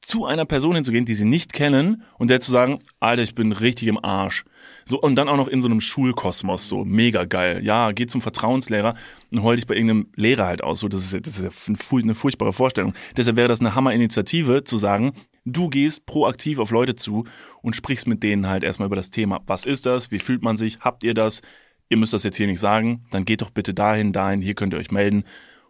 [0.00, 3.52] zu einer Person hinzugehen, die sie nicht kennen und der zu sagen, Alter, ich bin
[3.52, 4.44] richtig im Arsch.
[4.84, 7.64] So, und dann auch noch in so einem Schulkosmos, so mega geil.
[7.64, 8.96] Ja, geh zum Vertrauenslehrer
[9.30, 10.80] und hol dich bei irgendeinem Lehrer halt aus.
[10.80, 12.92] So, das ist, das ist eine furchtbare Vorstellung.
[13.16, 15.12] Deshalb wäre das eine Hammer-Initiative, zu sagen,
[15.44, 17.24] du gehst proaktiv auf Leute zu
[17.62, 19.40] und sprichst mit denen halt erstmal über das Thema.
[19.46, 20.10] Was ist das?
[20.10, 20.80] Wie fühlt man sich?
[20.80, 21.42] Habt ihr das?
[21.88, 23.04] Ihr müsst das jetzt hier nicht sagen.
[23.10, 25.24] Dann geht doch bitte dahin, dahin, hier könnt ihr euch melden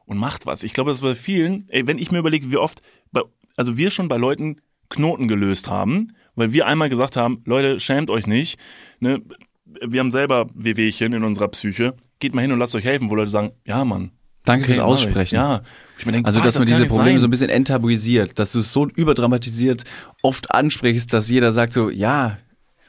[0.06, 0.62] und macht was.
[0.62, 2.82] Ich glaube, das bei vielen, ey, wenn ich mir überlege, wie oft
[3.12, 3.22] bei
[3.56, 4.60] also wir schon bei Leuten
[4.90, 8.58] Knoten gelöst haben, weil wir einmal gesagt haben, Leute, schämt euch nicht,
[9.00, 9.22] ne?
[9.64, 13.14] wir haben selber Wehwehchen in unserer Psyche, geht mal hin und lasst euch helfen, wo
[13.14, 14.12] Leute sagen, ja Mann,
[14.44, 15.36] Danke okay, fürs Aussprechen.
[15.36, 15.62] Ja.
[16.04, 17.20] Denke, also, dass das man diese Probleme sein.
[17.20, 19.84] so ein bisschen enttabuisiert, dass du es so überdramatisiert
[20.22, 22.36] oft ansprichst, dass jeder sagt so, ja,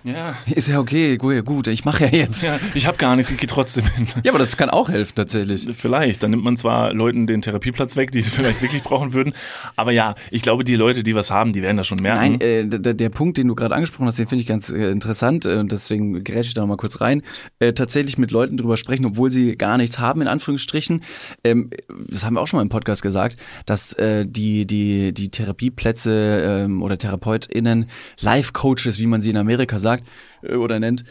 [0.06, 0.36] ja.
[0.54, 2.44] Ist ja okay, gut, gut ich mache ja jetzt.
[2.44, 4.08] Ja, ich habe gar nichts, ich gehe trotzdem hin.
[4.24, 5.68] Ja, aber das kann auch helfen tatsächlich.
[5.76, 9.34] Vielleicht, dann nimmt man zwar Leuten den Therapieplatz weg, die es vielleicht wirklich brauchen würden,
[9.76, 12.38] aber ja, ich glaube, die Leute, die was haben, die werden das schon merken.
[12.39, 14.91] Nein, äh, der, der Punkt, den du gerade angesprochen hast, den finde ich ganz äh,
[14.91, 17.24] interessant äh, und deswegen grätsche ich da noch mal kurz rein.
[17.60, 21.04] Äh, tatsächlich mit Leuten drüber sprechen, obwohl sie gar nichts haben, in Anführungsstrichen.
[21.44, 21.72] Ähm,
[22.10, 26.65] das haben wir auch schon mal im Podcast gesagt, dass äh, die, die, die Therapieplätze
[26.65, 27.88] ähm, oder TherapeutInnen
[28.22, 30.10] Life-Coaches, wie man sie in Amerika sagt, sagt
[30.43, 31.03] äh, oder nennt,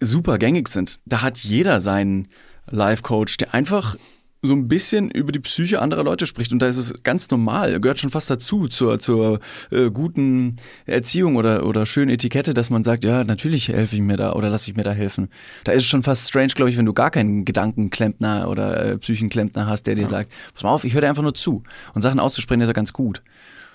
[0.00, 1.00] super gängig sind.
[1.04, 2.28] Da hat jeder seinen
[2.70, 3.96] Life-Coach, der einfach
[4.40, 6.52] so ein bisschen über die Psyche anderer Leute spricht.
[6.52, 9.40] Und da ist es ganz normal, gehört schon fast dazu, zur, zur
[9.72, 14.16] äh, guten Erziehung oder, oder schönen Etikette, dass man sagt, ja, natürlich helfe ich mir
[14.16, 15.28] da oder lasse ich mir da helfen.
[15.64, 18.98] Da ist es schon fast strange, glaube ich, wenn du gar keinen Gedankenklempner oder äh,
[18.98, 20.08] Psychenklempner hast, der dir ja.
[20.08, 21.64] sagt, pass mal auf, ich höre dir einfach nur zu.
[21.94, 23.22] Und Sachen auszusprechen ist ja ganz gut.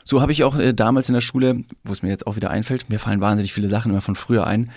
[0.04, 2.50] So habe ich auch äh, damals in der Schule, wo es mir jetzt auch wieder
[2.50, 4.72] einfällt, mir fallen wahnsinnig viele Sachen immer von früher ein.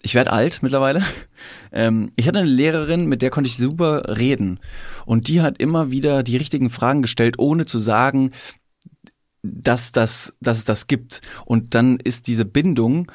[0.00, 1.02] Ich werde alt mittlerweile.
[1.74, 4.60] Ähm, ich hatte eine Lehrerin, mit der konnte ich super reden.
[5.06, 8.30] Und die hat immer wieder die richtigen Fragen gestellt, ohne zu sagen,
[9.42, 11.20] dass, das, dass es das gibt.
[11.46, 13.10] Und dann ist diese Bindung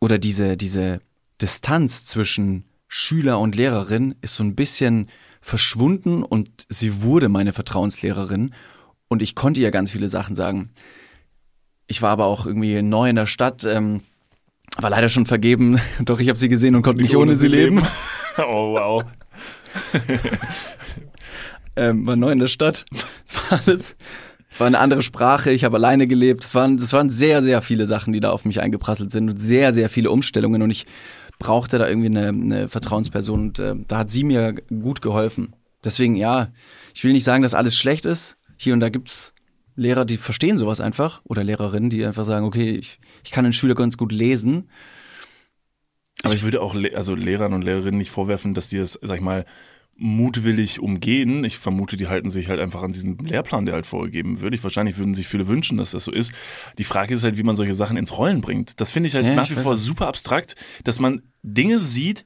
[0.00, 1.00] oder diese, diese
[1.42, 5.08] Distanz zwischen Schüler und Lehrerin ist so ein bisschen
[5.40, 8.54] verschwunden und sie wurde meine Vertrauenslehrerin
[9.14, 10.70] und ich konnte ihr ganz viele Sachen sagen.
[11.86, 14.00] Ich war aber auch irgendwie neu in der Stadt, ähm,
[14.76, 17.46] war leider schon vergeben, doch ich habe sie gesehen und konnte nicht ohne, ohne sie
[17.46, 17.76] leben.
[17.76, 17.88] leben.
[18.38, 19.04] oh wow.
[21.76, 22.84] ähm, war neu in der Stadt.
[23.24, 23.96] Es war alles,
[24.50, 26.42] es war eine andere Sprache, ich habe alleine gelebt.
[26.42, 29.36] Es waren, es waren sehr, sehr viele Sachen, die da auf mich eingeprasselt sind und
[29.36, 30.86] sehr, sehr viele Umstellungen und ich
[31.38, 35.54] brauchte da irgendwie eine, eine Vertrauensperson und äh, da hat sie mir gut geholfen.
[35.84, 36.48] Deswegen, ja,
[36.94, 38.36] ich will nicht sagen, dass alles schlecht ist.
[38.56, 39.34] Hier und da gibt's
[39.76, 43.52] Lehrer, die verstehen sowas einfach oder Lehrerinnen, die einfach sagen, okay, ich, ich kann den
[43.52, 44.68] Schüler ganz gut lesen.
[46.22, 49.22] Aber ich würde auch also Lehrern und Lehrerinnen nicht vorwerfen, dass die es, sag ich
[49.22, 49.44] mal,
[49.96, 51.44] mutwillig umgehen.
[51.44, 54.54] Ich vermute, die halten sich halt einfach an diesen Lehrplan, der halt vorgegeben wird.
[54.54, 56.32] Ich wahrscheinlich würden sich viele wünschen, dass das so ist.
[56.78, 58.80] Die Frage ist halt, wie man solche Sachen ins Rollen bringt.
[58.80, 59.84] Das finde ich halt Ja, nach ich wie vor es.
[59.84, 62.24] super abstrakt, dass man Dinge sieht,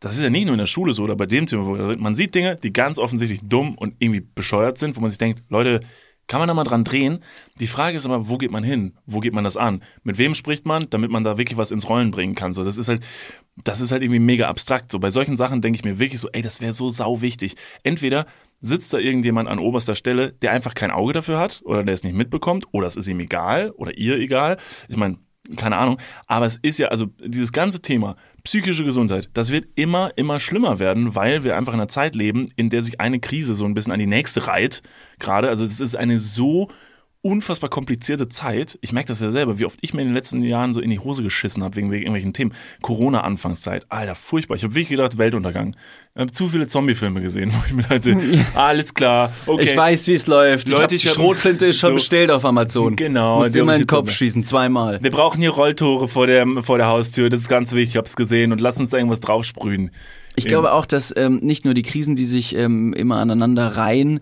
[0.00, 2.34] das ist ja nicht nur in der Schule so oder bei dem Thema, man sieht
[2.34, 5.80] Dinge, die ganz offensichtlich dumm und irgendwie bescheuert sind, wo man sich denkt, Leute,
[6.26, 7.24] kann man da mal dran drehen?
[7.58, 8.96] Die Frage ist aber, wo geht man hin?
[9.04, 9.82] Wo geht man das an?
[10.04, 12.52] Mit wem spricht man, damit man da wirklich was ins Rollen bringen kann?
[12.52, 13.02] So, das ist halt,
[13.64, 14.92] das ist halt irgendwie mega abstrakt.
[14.92, 17.56] So bei solchen Sachen denke ich mir wirklich so, ey, das wäre so sau wichtig.
[17.82, 18.26] Entweder
[18.60, 22.04] sitzt da irgendjemand an oberster Stelle, der einfach kein Auge dafür hat oder der es
[22.04, 24.56] nicht mitbekommt oder es ist ihm egal oder ihr egal.
[24.88, 25.18] Ich meine,
[25.56, 25.98] keine Ahnung.
[26.28, 30.78] Aber es ist ja, also dieses ganze Thema psychische Gesundheit, das wird immer, immer schlimmer
[30.78, 33.74] werden, weil wir einfach in einer Zeit leben, in der sich eine Krise so ein
[33.74, 34.82] bisschen an die nächste reiht.
[35.18, 36.68] Gerade, also es ist eine so
[37.22, 38.78] unfassbar komplizierte Zeit.
[38.80, 40.88] Ich merke das ja selber, wie oft ich mir in den letzten Jahren so in
[40.90, 42.54] die Hose geschissen habe wegen, wegen irgendwelchen Themen.
[42.80, 44.56] Corona-Anfangszeit, Alter, furchtbar.
[44.56, 45.76] Ich habe wirklich gedacht, Weltuntergang.
[46.14, 48.14] Ich habe zu viele Zombie-Filme gesehen, wo ich mir halt so,
[48.54, 49.64] alles klar, okay.
[49.64, 50.68] Ich weiß, wie es läuft.
[50.68, 52.96] Leute, ich ich hab, die Schrotflinte ist schon so- bestellt auf Amazon.
[52.96, 55.02] Genau, Musst dir hab mal ich in den Kopf schießen, zweimal.
[55.02, 58.16] Wir brauchen hier Rolltore vor der, vor der Haustür, das ist ganz wichtig, ich hab's
[58.16, 59.90] gesehen und lass uns da irgendwas draufsprühen.
[60.36, 64.20] Ich glaube auch, dass ähm, nicht nur die Krisen, die sich ähm, immer aneinander reihen,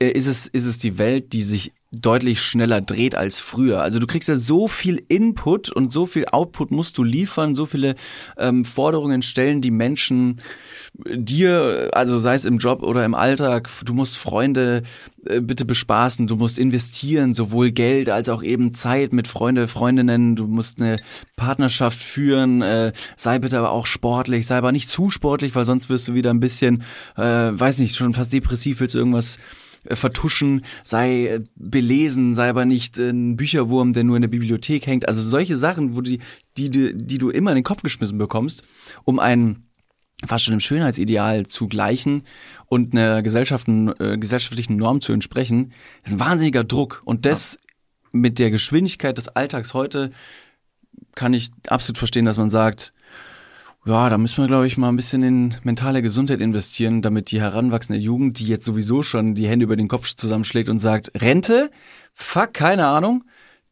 [0.00, 3.82] äh, ist es ist es die Welt, die sich deutlich schneller dreht als früher.
[3.82, 7.66] Also du kriegst ja so viel Input und so viel Output musst du liefern, so
[7.66, 7.94] viele
[8.36, 10.38] ähm, Forderungen stellen die Menschen
[10.94, 14.82] dir, also sei es im Job oder im Alltag, du musst Freunde
[15.26, 20.36] äh, bitte bespaßen, du musst investieren, sowohl Geld als auch eben Zeit mit Freunde, Freundinnen,
[20.36, 20.96] du musst eine
[21.36, 25.88] Partnerschaft führen, äh, sei bitte aber auch sportlich, sei aber nicht zu sportlich, weil sonst
[25.88, 26.82] wirst du wieder ein bisschen,
[27.16, 32.48] äh, weiß nicht, schon fast depressiv, willst du irgendwas äh, vertuschen, sei äh, belesen, sei
[32.48, 35.08] aber nicht äh, ein Bücherwurm, der nur in der Bibliothek hängt.
[35.08, 36.20] Also solche Sachen, wo die,
[36.56, 38.62] die, die, du immer in den Kopf geschmissen bekommst,
[39.04, 39.64] um ein
[40.26, 42.22] fast schon dem Schönheitsideal zu gleichen
[42.66, 45.72] und einer äh, gesellschaftlichen Norm zu entsprechen,
[46.04, 47.02] ist ein wahnsinniger Druck.
[47.04, 47.58] Und das
[48.12, 50.12] mit der Geschwindigkeit des Alltags heute
[51.14, 52.92] kann ich absolut verstehen, dass man sagt,
[53.86, 57.40] ja, da müssen wir, glaube ich, mal ein bisschen in mentale Gesundheit investieren, damit die
[57.40, 61.70] heranwachsende Jugend, die jetzt sowieso schon die Hände über den Kopf zusammenschlägt und sagt, Rente?
[62.12, 63.24] Fuck, keine Ahnung.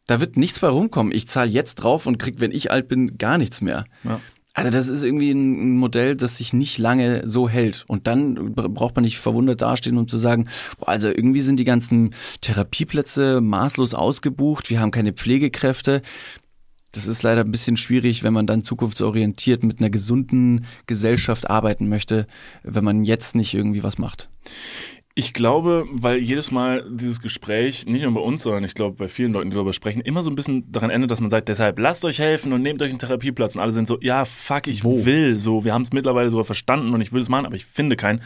[0.07, 1.12] Da wird nichts bei rumkommen.
[1.12, 3.85] Ich zahle jetzt drauf und krieg, wenn ich alt bin, gar nichts mehr.
[4.05, 4.20] Ja.
[4.55, 7.85] Also das ist irgendwie ein Modell, das sich nicht lange so hält.
[7.87, 10.48] Und dann braucht man nicht verwundert dastehen, um zu sagen,
[10.79, 16.03] boah, also irgendwie sind die ganzen Therapieplätze maßlos ausgebucht, wir haben keine Pflegekräfte.
[16.92, 21.88] Das ist leider ein bisschen schwierig, wenn man dann zukunftsorientiert mit einer gesunden Gesellschaft arbeiten
[21.88, 22.26] möchte,
[22.62, 24.28] wenn man jetzt nicht irgendwie was macht.
[25.14, 29.09] Ich glaube, weil jedes Mal dieses Gespräch, nicht nur bei uns, sondern ich glaube bei
[29.09, 31.78] vielen Leuten, die darüber sprechen, immer so ein bisschen daran endet, dass man sagt, deshalb
[31.78, 33.55] lasst euch helfen und nehmt euch einen Therapieplatz.
[33.55, 35.05] Und alle sind so, ja, fuck, ich Wo?
[35.05, 35.64] will so.
[35.64, 38.22] Wir haben es mittlerweile sogar verstanden und ich will es machen, aber ich finde keinen.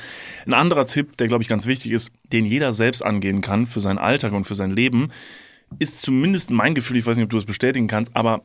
[0.46, 3.80] Ein anderer Tipp, der glaube ich ganz wichtig ist, den jeder selbst angehen kann für
[3.80, 5.08] seinen Alltag und für sein Leben,
[5.80, 8.44] ist zumindest mein Gefühl, ich weiß nicht, ob du es bestätigen kannst, aber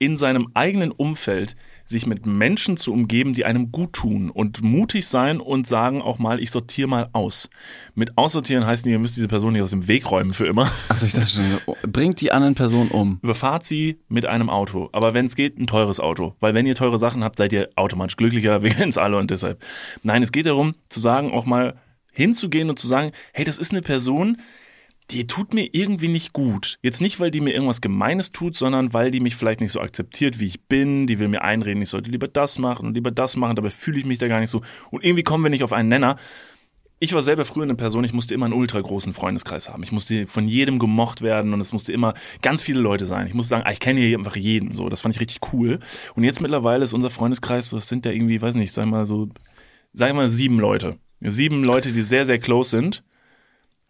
[0.00, 5.06] in seinem eigenen Umfeld sich mit Menschen zu umgeben, die einem gut tun und mutig
[5.06, 7.50] sein und sagen auch mal, ich sortiere mal aus.
[7.94, 10.70] Mit aussortieren heißt nicht, ihr müsst diese Person nicht aus dem Weg räumen für immer.
[10.88, 13.18] Also ich dachte schon, oh, bringt die anderen Personen um.
[13.22, 14.88] Überfahrt sie mit einem Auto.
[14.92, 16.34] Aber wenn es geht, ein teures Auto.
[16.40, 18.62] Weil wenn ihr teure Sachen habt, seid ihr automatisch glücklicher.
[18.62, 19.62] Wir kennen es alle und deshalb.
[20.02, 21.78] Nein, es geht darum, zu sagen, auch mal
[22.12, 24.38] hinzugehen und zu sagen, hey, das ist eine Person,
[25.10, 26.78] die tut mir irgendwie nicht gut.
[26.82, 29.80] Jetzt nicht, weil die mir irgendwas Gemeines tut, sondern weil die mich vielleicht nicht so
[29.80, 31.06] akzeptiert, wie ich bin.
[31.06, 33.56] Die will mir einreden, ich sollte lieber das machen und lieber das machen.
[33.56, 34.62] Dabei fühle ich mich da gar nicht so.
[34.90, 36.16] Und irgendwie kommen wir nicht auf einen Nenner.
[37.02, 39.82] Ich war selber früher eine Person, ich musste immer einen ultra großen Freundeskreis haben.
[39.82, 43.26] Ich musste von jedem gemocht werden und es musste immer ganz viele Leute sein.
[43.26, 44.70] Ich musste sagen, ah, ich kenne hier einfach jeden.
[44.72, 45.80] So, das fand ich richtig cool.
[46.14, 49.30] Und jetzt mittlerweile ist unser Freundeskreis, das sind ja irgendwie, weiß nicht, sag mal so,
[49.94, 50.98] sag mal sieben Leute.
[51.20, 53.02] Sieben Leute, die sehr, sehr close sind.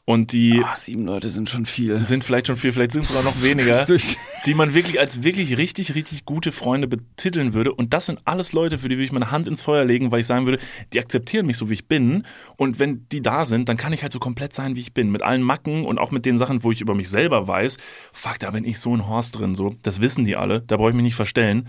[0.06, 2.02] Und die Ah, sieben Leute sind schon viel.
[2.04, 3.86] sind vielleicht schon vier, vielleicht sind es sogar noch weniger,
[4.46, 7.72] die man wirklich als wirklich richtig, richtig gute Freunde betiteln würde.
[7.72, 10.20] Und das sind alles Leute, für die würde ich meine Hand ins Feuer legen, weil
[10.20, 10.58] ich sagen würde,
[10.92, 12.26] die akzeptieren mich so, wie ich bin.
[12.56, 15.10] Und wenn die da sind, dann kann ich halt so komplett sein, wie ich bin.
[15.12, 17.76] Mit allen Macken und auch mit den Sachen, wo ich über mich selber weiß,
[18.12, 19.76] fuck, da bin ich so ein Horst drin, so.
[19.82, 21.68] Das wissen die alle, da brauche ich mich nicht verstellen.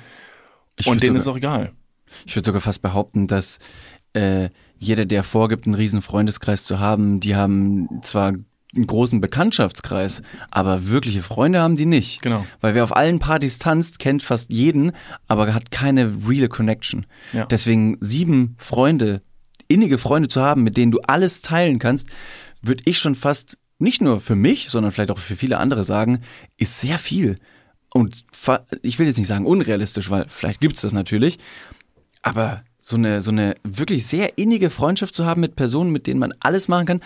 [0.77, 1.73] Ich und denen sogar- ist auch egal.
[2.25, 3.59] Ich würde sogar fast behaupten, dass
[4.13, 4.49] äh,
[4.81, 10.87] jeder, der vorgibt, einen riesen Freundeskreis zu haben, die haben zwar einen großen Bekanntschaftskreis, aber
[10.87, 12.23] wirkliche Freunde haben die nicht.
[12.23, 12.43] Genau.
[12.61, 14.93] Weil wer auf allen Partys tanzt, kennt fast jeden,
[15.27, 17.05] aber hat keine reale Connection.
[17.31, 17.45] Ja.
[17.45, 19.21] Deswegen sieben Freunde,
[19.67, 22.07] innige Freunde zu haben, mit denen du alles teilen kannst,
[22.63, 26.21] würde ich schon fast nicht nur für mich, sondern vielleicht auch für viele andere sagen,
[26.57, 27.37] ist sehr viel.
[27.93, 28.25] Und
[28.81, 31.37] ich will jetzt nicht sagen unrealistisch, weil vielleicht gibt's das natürlich,
[32.23, 36.19] aber so eine, so eine wirklich sehr innige Freundschaft zu haben mit Personen, mit denen
[36.19, 37.01] man alles machen kann,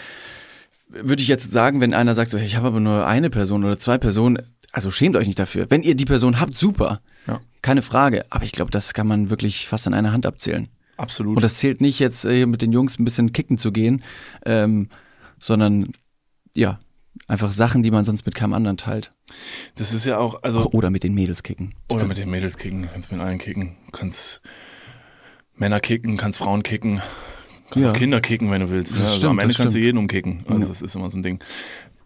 [0.88, 3.63] würde ich jetzt sagen, wenn einer sagt, so, hey, ich habe aber nur eine Person
[3.63, 4.39] oder zwei Personen,
[4.71, 5.69] also schämt euch nicht dafür.
[5.69, 7.01] Wenn ihr die Person habt, super.
[7.27, 7.41] Ja.
[7.61, 8.25] Keine Frage.
[8.29, 10.69] Aber ich glaube, das kann man wirklich fast an einer Hand abzählen.
[10.97, 11.35] Absolut.
[11.35, 14.03] Und das zählt nicht jetzt äh, mit den Jungs ein bisschen kicken zu gehen,
[14.45, 14.89] ähm,
[15.38, 15.91] sondern
[16.53, 16.79] ja,
[17.27, 19.09] einfach Sachen, die man sonst mit keinem anderen teilt.
[19.75, 21.75] das ist ja auch, also Oder mit den Mädels kicken.
[21.89, 23.75] Oder mit den Mädels kicken, du kannst mit allen kicken.
[23.88, 24.41] Du kannst
[25.57, 27.01] Männer kicken, kannst Frauen kicken,
[27.69, 27.91] kannst Ja.
[27.91, 28.95] auch Kinder kicken, wenn du willst.
[28.95, 29.03] Ne?
[29.03, 30.43] Also stimmt, am Ende kannst du jeden umkicken.
[30.47, 31.39] Also das ist immer so ein Ding.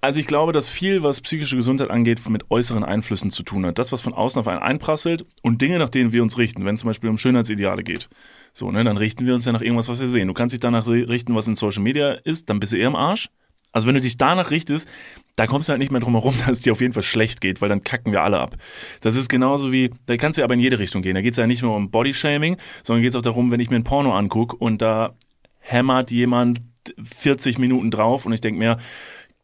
[0.01, 3.77] Also ich glaube, dass viel, was psychische Gesundheit angeht, mit äußeren Einflüssen zu tun hat.
[3.79, 6.63] Das, was von außen auf einen einprasselt und Dinge, nach denen wir uns richten.
[6.63, 8.07] Wenn es zum Beispiel um Schönheitsideale geht.
[8.53, 10.29] So, ne, dann richten wir uns ja nach irgendwas, was wir sehen.
[10.29, 12.95] Du kannst dich danach richten, was in Social Media ist, dann bist du eher im
[12.95, 13.29] Arsch.
[13.71, 14.89] Also wenn du dich danach richtest,
[15.35, 17.41] da kommst du halt nicht mehr drum herum, dass es dir auf jeden Fall schlecht
[17.41, 18.57] geht, weil dann kacken wir alle ab.
[19.01, 21.15] Das ist genauso wie, da kannst du ja aber in jede Richtung gehen.
[21.15, 23.69] Da geht es ja nicht nur um Bodyshaming, sondern geht es auch darum, wenn ich
[23.69, 25.13] mir ein Porno angucke und da
[25.59, 26.61] hämmert jemand
[27.03, 28.77] 40 Minuten drauf und ich denk mir,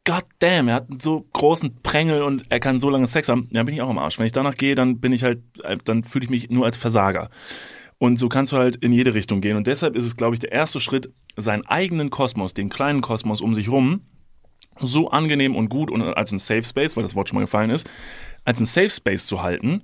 [0.05, 3.49] God damn, er hat einen so großen Prängel und er kann so lange Sex haben,
[3.51, 4.19] dann bin ich auch im Arsch.
[4.19, 6.77] Wenn ich danach gehe, dann bin ich halt, äh, dann fühle ich mich nur als
[6.77, 7.29] Versager.
[7.97, 9.57] Und so kannst du halt in jede Richtung gehen.
[9.57, 13.41] Und deshalb ist es, glaube ich, der erste Schritt, seinen eigenen Kosmos, den kleinen Kosmos
[13.41, 14.01] um sich rum,
[14.79, 17.69] so angenehm und gut und als ein Safe Space, weil das Wort schon mal gefallen
[17.69, 17.89] ist,
[18.43, 19.83] als ein Safe Space zu halten,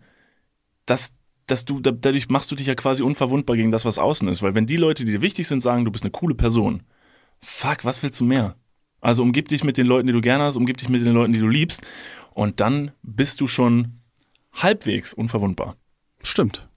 [0.86, 1.14] dass,
[1.48, 4.42] dass du, da- dadurch machst du dich ja quasi unverwundbar gegen das, was außen ist.
[4.42, 6.84] Weil wenn die Leute, die dir wichtig sind, sagen, du bist eine coole Person,
[7.40, 8.56] fuck, was willst du mehr?
[9.00, 11.34] Also umgib dich mit den Leuten, die du gerne hast, umgib dich mit den Leuten,
[11.34, 11.82] die du liebst
[12.34, 14.00] und dann bist du schon
[14.54, 15.76] halbwegs unverwundbar.
[16.22, 16.68] Stimmt.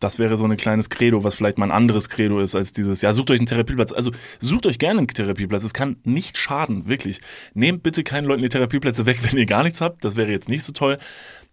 [0.00, 3.02] Das wäre so ein kleines Credo, was vielleicht mal ein anderes Credo ist als dieses,
[3.02, 3.92] ja, sucht euch einen Therapieplatz.
[3.92, 5.64] Also sucht euch gerne einen Therapieplatz.
[5.64, 7.20] Es kann nicht schaden, wirklich.
[7.54, 10.04] Nehmt bitte keinen Leuten die Therapieplätze weg, wenn ihr gar nichts habt.
[10.04, 10.98] Das wäre jetzt nicht so toll.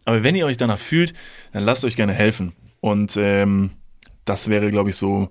[0.06, 1.14] Aber wenn ihr euch danach fühlt,
[1.54, 2.54] dann lasst euch gerne helfen.
[2.82, 3.72] Und ähm,
[4.26, 5.30] das wäre, glaube ich, so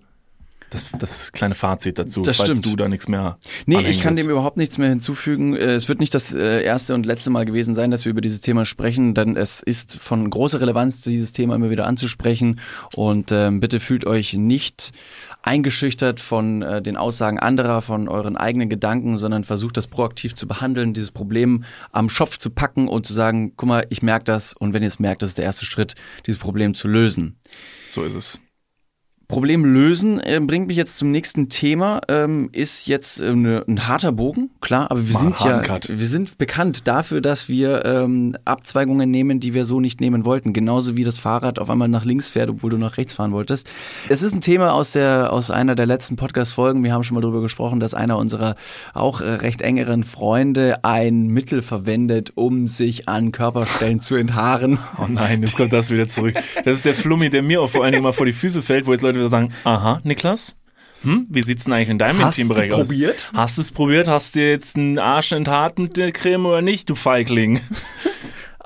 [0.75, 2.67] das, das kleine Fazit dazu, Das falls stimmt.
[2.67, 4.27] du da nichts mehr Nee, ich kann willst.
[4.27, 5.55] dem überhaupt nichts mehr hinzufügen.
[5.57, 8.21] Äh, Es wird nicht das äh, erste und letzte Mal gewesen sein, dass wir über
[8.21, 12.61] dieses Thema sprechen, denn es ist von großer Relevanz, dieses Thema immer wieder anzusprechen.
[12.97, 14.93] Und ähm, bitte fühlt euch nicht
[15.43, 20.47] eingeschüchtert von äh, den Aussagen anderer, von euren eigenen Gedanken, sondern versucht das proaktiv zu
[20.49, 24.55] behandeln, dieses Problem am Schopf zu packen und zu sagen, guck mal, ich merke das
[24.55, 25.95] und wenn ihr es merkt, das ist der erste Schritt,
[26.27, 27.37] dieses Problem zu lösen.
[27.89, 28.41] So ist es.
[29.29, 32.01] Problem lösen äh, bringt mich jetzt zum nächsten Thema.
[32.09, 36.07] Ähm, ist jetzt äh, ne, ein harter Bogen, klar, aber wir Mal sind ja, wir
[36.07, 40.53] sind bekannt dafür, dass wir ähm, Abzweigungen nehmen, die wir so nicht nehmen wollten.
[40.53, 43.71] Genauso wie das Fahrrad auf einmal nach links fährt, obwohl du nach rechts fahren wolltest.
[44.09, 46.85] Es ist ein Thema aus der aus einer der letzten Podcast-Folgen.
[46.85, 48.55] Wir haben schon mal darüber gesprochen, dass einer unserer
[48.93, 54.79] auch äh, recht engeren Freunde ein Mittel verwendet, um sich an Körperstellen zu enthaaren.
[54.99, 56.35] Oh nein, jetzt kommt das wieder zurück.
[56.65, 58.87] Das ist der Flummi, der mir auch vor allen Dingen mal vor die Füße fällt,
[58.87, 60.57] wo jetzt Leute wieder sagen, aha, Niklas,
[61.03, 62.88] hm, wie sieht's denn eigentlich in deinem Hast Intimbereich du aus?
[62.88, 63.31] probiert?
[63.35, 64.09] Hast du es probiert?
[64.09, 67.61] Hast du jetzt einen Arsch enthaart mit der Creme oder nicht, du Feigling?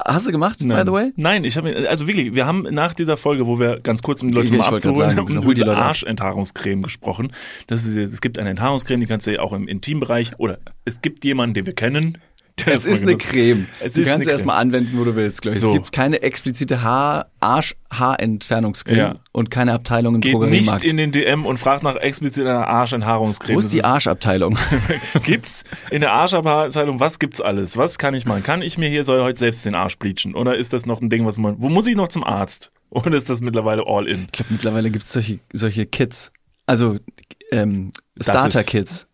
[0.07, 1.13] Hast du gemacht, by the way?
[1.17, 4.29] Nein, ich habe also wirklich, wir haben nach dieser Folge, wo wir ganz kurz um
[4.29, 5.77] die Leute Ich- mal abzuholen, sagen, haben über Leute.
[5.77, 7.33] Arschenthaarungscreme gesprochen.
[7.67, 11.03] Das ist, es gibt eine Enthaarungscreme, die kannst du ja auch im Intimbereich oder es
[11.03, 12.17] gibt jemanden, den wir kennen.
[12.67, 13.67] Es das ist eine Creme.
[13.81, 15.63] Es du kannst eine erstmal anwenden, wo du willst, glaube ich.
[15.63, 15.71] So.
[15.71, 19.15] Es gibt keine explizite Haar, Arsch, Haarentfernungscreme Ja.
[19.33, 20.83] und keine Abteilung im Geht Drogeriemarkt.
[20.83, 23.57] nicht in den DM und fragt nach explizit einer Arschenthaarungscreme.
[23.57, 24.59] wo ist die Arschabteilung?
[25.25, 27.77] Gibt's in der Arschabteilung, was gibt's alles?
[27.77, 28.43] Was kann ich machen?
[28.43, 30.35] Kann ich mir hier soll heute selbst den Arsch bleachen?
[30.35, 32.71] Oder ist das noch ein Ding, was man, wo muss ich noch zum Arzt?
[32.91, 34.25] Oder ist das mittlerweile all in?
[34.27, 36.33] Ich glaube, mittlerweile gibt es solche, solche Kits.
[36.67, 36.99] Also
[37.51, 39.07] ähm, Starter-Kits.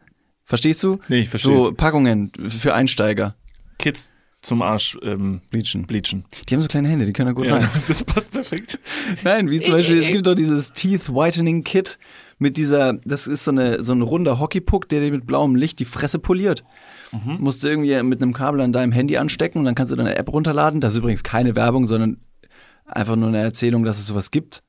[0.44, 0.98] Verstehst du?
[1.08, 1.64] Nee, ich versteh's.
[1.64, 3.34] So Packungen für Einsteiger.
[3.78, 4.10] Kids
[4.44, 5.86] zum Arsch ähm, Bleachen.
[5.86, 6.26] bleachen.
[6.48, 7.68] Die haben so kleine Hände, die können da gut Ja, rein.
[7.88, 8.78] das passt perfekt.
[9.24, 11.98] Nein, wie zum Beispiel, es gibt doch dieses Teeth Whitening Kit
[12.38, 15.78] mit dieser, das ist so, eine, so ein runder Hockeypuck, der dir mit blauem Licht
[15.78, 16.62] die Fresse poliert.
[17.12, 17.38] Mhm.
[17.40, 20.16] Musst du irgendwie mit einem Kabel an deinem Handy anstecken und dann kannst du deine
[20.16, 20.80] App runterladen.
[20.80, 22.18] Das ist übrigens keine Werbung, sondern
[22.84, 24.62] einfach nur eine Erzählung, dass es sowas gibt.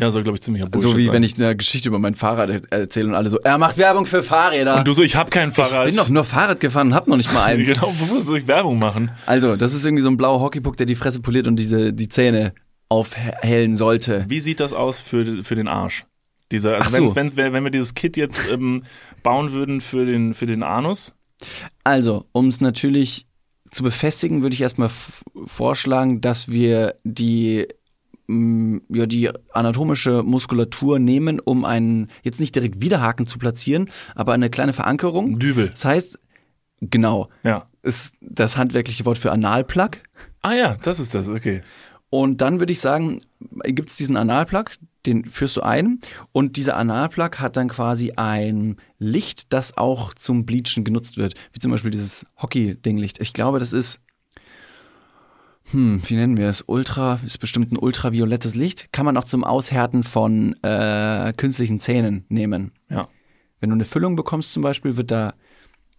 [0.00, 1.12] Ja, soll glaube ich ziemlicher Bullshit so wie sein.
[1.14, 4.06] wenn ich eine Geschichte über mein Fahrrad er- erzähle und alle so, er macht Werbung
[4.06, 4.76] für Fahrräder.
[4.78, 5.86] und du so, ich habe ich Fahrrad.
[5.86, 7.66] bin doch nur Fahrrad gefahren und hab noch nicht mal eins.
[7.68, 9.10] genau, wofür soll ich Werbung machen?
[9.26, 12.08] Also, das ist irgendwie so ein blauer Hockeypuck, der die Fresse poliert und diese, die
[12.08, 12.52] Zähne
[12.88, 14.24] aufhellen sollte.
[14.28, 16.04] Wie sieht das aus für, für den Arsch?
[16.52, 17.16] Dieser, Ach also so.
[17.16, 18.84] wenn, wenn, wenn wir dieses Kit jetzt ähm,
[19.22, 21.14] bauen würden für den, für den Anus.
[21.84, 23.26] Also, um es natürlich
[23.70, 24.90] zu befestigen, würde ich erstmal
[25.44, 27.68] vorschlagen, dass wir die
[28.28, 34.50] ja, die anatomische Muskulatur nehmen, um einen, jetzt nicht direkt Widerhaken zu platzieren, aber eine
[34.50, 35.38] kleine Verankerung.
[35.38, 35.70] Dübel.
[35.70, 36.18] Das heißt,
[36.82, 37.64] genau, Ja.
[37.82, 39.98] ist das handwerkliche Wort für Analplug.
[40.42, 41.62] Ah ja, das ist das, okay.
[42.10, 43.18] Und dann würde ich sagen,
[43.64, 44.72] gibt es diesen Analplug,
[45.06, 45.98] den führst du ein
[46.32, 51.60] und dieser Analplug hat dann quasi ein Licht, das auch zum Bleachen genutzt wird, wie
[51.60, 53.20] zum Beispiel dieses Hockey-Dinglicht.
[53.20, 54.00] Ich glaube, das ist,
[55.70, 56.64] hm, wie nennen wir es?
[56.66, 58.92] Ultra, ist bestimmt ein ultraviolettes Licht.
[58.92, 62.72] Kann man auch zum Aushärten von äh, künstlichen Zähnen nehmen.
[62.88, 63.08] Ja.
[63.60, 65.34] Wenn du eine Füllung bekommst zum Beispiel, wird da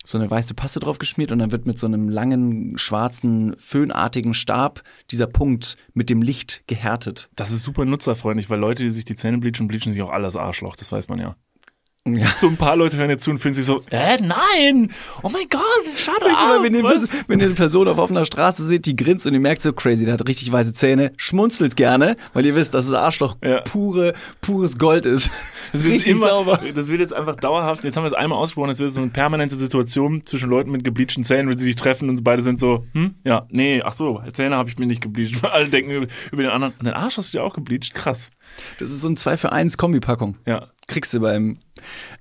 [0.06, 4.34] so eine weiße Paste drauf geschmiert und dann wird mit so einem langen, schwarzen, föhnartigen
[4.34, 7.30] Stab dieser Punkt mit dem Licht gehärtet.
[7.36, 10.36] Das ist super nutzerfreundlich, weil Leute, die sich die Zähne bleachen, bleachen sich auch alles
[10.36, 11.36] Arschloch, das weiß man ja.
[12.18, 12.28] Ja.
[12.40, 14.92] So ein paar Leute hören jetzt zu und fühlen sich so, äh, nein!
[15.24, 15.62] Oh mein Gott,
[15.98, 16.26] schade.
[16.38, 17.10] Aber wenn, ihr, was?
[17.28, 20.06] wenn ihr eine Person auf offener Straße seht, die grinst und ihr merkt so crazy,
[20.06, 23.62] der hat richtig weiße Zähne, schmunzelt gerne, weil ihr wisst, dass das Arschloch Ja.
[23.62, 25.32] pure, pures Gold ist.
[25.72, 26.60] Das wird, richtig immer, sauber.
[26.74, 29.12] das wird jetzt einfach dauerhaft, jetzt haben wir es einmal ausgesprochen, es wird so eine
[29.12, 32.88] permanente Situation zwischen Leuten mit gebleachten Zähnen, wenn sie sich treffen und beide sind so,
[32.94, 35.44] hm, ja, nee, ach so, Zähne habe ich mir nicht gebleacht.
[35.52, 35.92] Alle denken
[36.32, 38.32] über, den anderen, den Arsch hast du dir auch gebleacht, krass.
[38.80, 40.38] Das ist so ein 2 für 1 Kombipackung.
[40.46, 40.68] Ja.
[40.88, 41.60] Kriegst du beim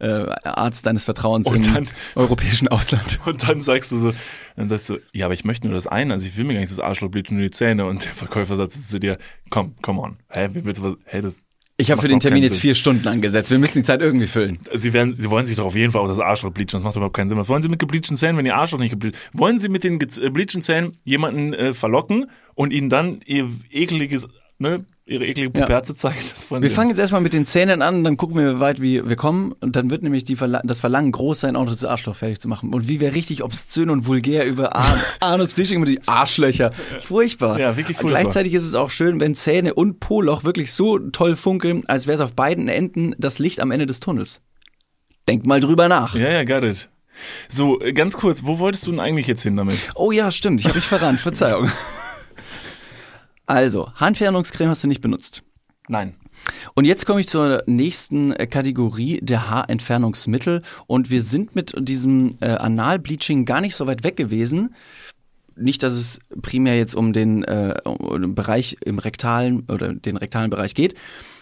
[0.00, 0.06] äh,
[0.44, 3.20] Arzt deines Vertrauens Und im dann- europäischen Ausland.
[3.26, 4.12] Und dann sagst du so,
[4.56, 6.60] dann sagst du, ja, aber ich möchte nur das eine, also ich will mir gar
[6.60, 7.86] nicht das Arschloch bleachen, nur die Zähne.
[7.86, 9.18] Und der Verkäufer sagt zu dir,
[9.50, 11.44] komm, come on, hä, willst du was, hä, das,
[11.78, 13.50] Ich habe für den Termin jetzt vier Stunden angesetzt.
[13.50, 14.58] Wir müssen die Zeit irgendwie füllen.
[14.74, 16.96] Sie werden, Sie wollen sich doch auf jeden Fall auch das Arschloch bleachen, das macht
[16.96, 17.38] überhaupt keinen Sinn.
[17.38, 19.98] Was wollen Sie mit gebleachten Zähnen, wenn Ihr Arschloch nicht gebleacht Wollen Sie mit den
[19.98, 25.64] ge- äh, Zähnen jemanden äh, verlocken und Ihnen dann Ihr ekliges, ne, Ihre eklige Ja.
[25.64, 26.18] Puperze zeigen?
[26.34, 29.08] Das Wir fangen jetzt erstmal mit den Zähnen an, dann gucken wir, wie weit wir,
[29.08, 29.52] wir kommen.
[29.60, 32.48] Und dann wird nämlich die Verla das Verlangen groß sein, auch das Arschloch fertig zu
[32.48, 32.74] machen.
[32.74, 36.72] Und wie wir richtig obszön und vulgär über Ar Anus Bleaching mit die Arschlöcher.
[37.00, 37.58] Furchtbar.
[37.58, 38.20] Ja, wirklich furchtbar.
[38.20, 42.16] Gleichzeitig ist es auch schön, wenn Zähne und Po-Loch wirklich so toll funkeln, als wäre
[42.16, 44.42] es auf beiden Enden das Licht am Ende des Tunnels.
[45.26, 46.14] Denkt mal drüber nach.
[46.14, 46.90] Ja, ja, got it.
[47.48, 49.78] So, äh, ganz kurz, wo wolltest du denn eigentlich jetzt hin damit?
[49.94, 50.60] Oh ja, stimmt.
[50.60, 51.20] Ich habe mich verrannt.
[51.20, 51.70] Verzeihung.
[53.48, 55.42] Also, Handfernungscreme hast du nicht benutzt.
[55.88, 56.14] Nein.
[56.74, 60.62] Und jetzt komme ich zur nächsten äh, Kategorie der Haarentfernungsmittel.
[60.86, 64.74] Und wir sind mit diesem äh, Analbleaching gar nicht so weit weg gewesen.
[65.56, 70.18] Nicht, dass es primär jetzt um den, äh, um den Bereich im rektalen oder den
[70.18, 70.94] rektalen Bereich geht,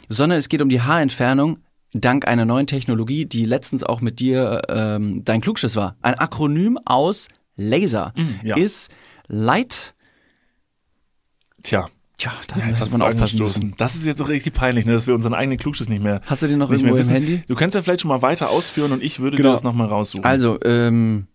[0.08, 1.58] sondern es geht um die Haarentfernung
[1.92, 5.96] dank einer neuen Technologie, die letztens auch mit dir ähm, dein Klugschiss war.
[6.02, 8.56] Ein Akronym aus Laser Mm, ja.
[8.56, 8.90] ist
[9.26, 9.94] Light.
[11.62, 11.88] Tja.
[12.18, 13.74] Tja, da Ja, jetzt hast man aufpassen müssen.
[13.76, 16.22] Das ist jetzt richtig peinlich, ne, dass wir unseren eigenen Klugschiss nicht mehr.
[16.26, 17.08] Hast du den noch nicht irgendwo im.
[17.08, 17.42] Handy?
[17.46, 19.50] Du kannst ja vielleicht schon mal weiter ausführen und ich würde Genau.
[19.50, 20.24] dir das nochmal raussuchen.
[20.24, 21.26] Also, ähm,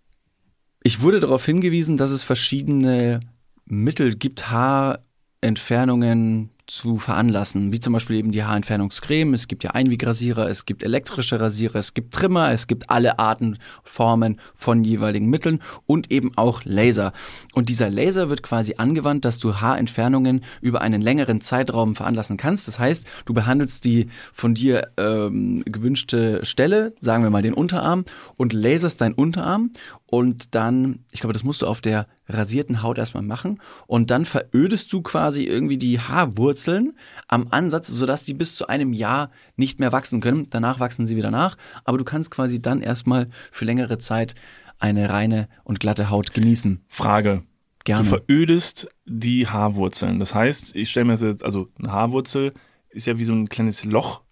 [0.82, 3.20] ich wurde darauf hingewiesen, dass es verschiedene
[3.66, 9.34] Mittel gibt, Haarentfernungen zu veranlassen, wie zum Beispiel eben die Haarentfernungscreme.
[9.34, 13.58] Es gibt ja Einwegrasierer, es gibt elektrische Rasierer, es gibt Trimmer, es gibt alle Arten,
[13.84, 17.12] Formen von jeweiligen Mitteln und eben auch Laser.
[17.54, 22.70] Und dieser Laser wird quasi angewandt, dass du Haarentfernungen über einen längeren Zeitraum veranlassen kannst.
[22.70, 28.06] Das heißt, du behandelst die von dir ähm, gewünschte Stelle, sagen wir mal den Unterarm,
[28.38, 29.72] und laserst deinen Unterarm
[30.12, 34.26] und dann, ich glaube, das musst du auf der rasierten Haut erstmal machen und dann
[34.26, 36.98] verödest du quasi irgendwie die Haarwurzeln
[37.30, 40.48] am Ansatz, sodass die bis zu einem Jahr nicht mehr wachsen können.
[40.50, 41.56] Danach wachsen sie wieder nach,
[41.86, 44.36] aber du kannst quasi dann erstmal für längere Zeit
[44.80, 46.84] eine reine und glatte Haut genießen.
[46.90, 47.44] Frage.
[47.86, 48.04] Gerne.
[48.04, 50.20] Du verödest die Haarwurzeln.
[50.20, 52.54] Das heißt, ich stelle mir das jetzt, also eine Haarwurzel
[52.90, 54.24] ist ja wie so ein kleines Loch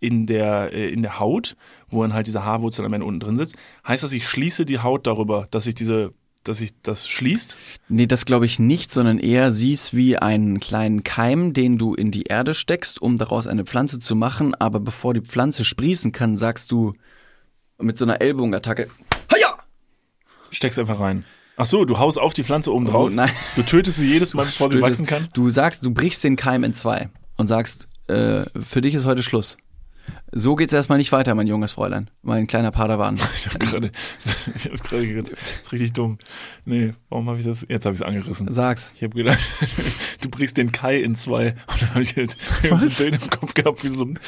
[0.00, 1.56] in der, äh, in der Haut,
[1.88, 3.56] wo dann halt diese Haarwurzel am Ende unten drin sitzt.
[3.86, 6.12] Heißt das, ich schließe die Haut darüber, dass sich diese,
[6.44, 7.56] dass sich das schließt?
[7.88, 12.10] Nee, das glaube ich nicht, sondern eher siehst wie einen kleinen Keim, den du in
[12.10, 14.54] die Erde steckst, um daraus eine Pflanze zu machen.
[14.54, 16.94] Aber bevor die Pflanze sprießen kann, sagst du
[17.78, 18.88] mit so einer Ellbogenattacke,
[19.32, 19.58] Haja!
[20.50, 21.24] Steckst einfach rein.
[21.58, 23.06] Ach so, du haust auf die Pflanze oben drauf.
[23.06, 23.30] Oh, nein.
[23.56, 25.28] Du tötest sie jedes Mal, bevor sie wachsen kann.
[25.32, 29.22] Du sagst, du brichst den Keim in zwei und sagst, äh, für dich ist heute
[29.22, 29.56] Schluss.
[30.32, 33.18] So geht's erstmal nicht weiter, mein junges Fräulein, mein kleiner Padawan.
[33.36, 33.90] Ich habe gerade,
[34.88, 35.32] gerade gedacht,
[35.70, 36.18] richtig dumm.
[36.64, 37.64] Nee, warum habe ich das?
[37.68, 38.48] Jetzt habe ich es angerissen.
[38.50, 38.92] Sag's.
[38.96, 39.38] Ich habe gedacht,
[40.20, 41.54] du brichst den Kai in zwei.
[41.68, 44.18] Und dann habe ich halt so ein Bild im Kopf gehabt wie so ein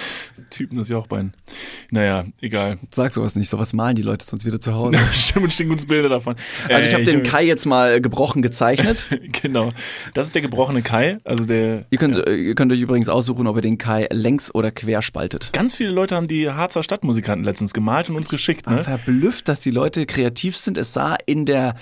[0.50, 1.34] Typen das Jochbein.
[1.90, 2.78] Naja, egal.
[2.90, 4.98] Sag sowas nicht, sowas malen die Leute sonst wieder zu Hause.
[5.12, 6.36] Stimmt, stehen uns Bilder davon.
[6.68, 9.06] Also ich habe den Kai jetzt mal gebrochen gezeichnet.
[9.42, 9.70] Genau.
[10.14, 11.18] Das ist der gebrochene Kai.
[11.24, 14.54] Also der Ihr könnt, äh, ihr könnt euch übrigens aussuchen, ob ihr den Kai längs
[14.54, 15.52] oder quer spaltet.
[15.52, 18.84] ganz viele viele Leute haben die Harzer Stadtmusikanten letztens gemalt und uns geschickt, war ne?
[18.84, 20.76] verblüfft, dass die Leute kreativ sind.
[20.76, 21.76] Es sah in der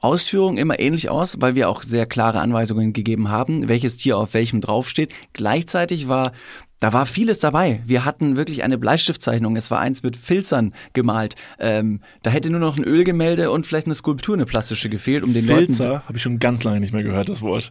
[0.00, 4.34] Ausführung immer ähnlich aus, weil wir auch sehr klare Anweisungen gegeben haben, welches Tier auf
[4.34, 5.14] welchem draufsteht.
[5.32, 6.32] Gleichzeitig war
[6.80, 7.80] da war vieles dabei.
[7.86, 9.54] Wir hatten wirklich eine Bleistiftzeichnung.
[9.54, 11.36] Es war eins mit Filzern gemalt.
[11.60, 15.32] Ähm, da hätte nur noch ein Ölgemälde und vielleicht eine Skulptur, eine plastische gefehlt, um
[15.32, 17.70] den Filzer habe ich schon ganz lange nicht mehr gehört, das Wort.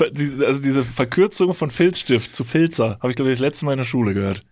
[0.00, 3.78] Also diese Verkürzung von Filzstift zu Filzer habe ich glaube ich das letzte Mal in
[3.78, 4.42] der Schule gehört.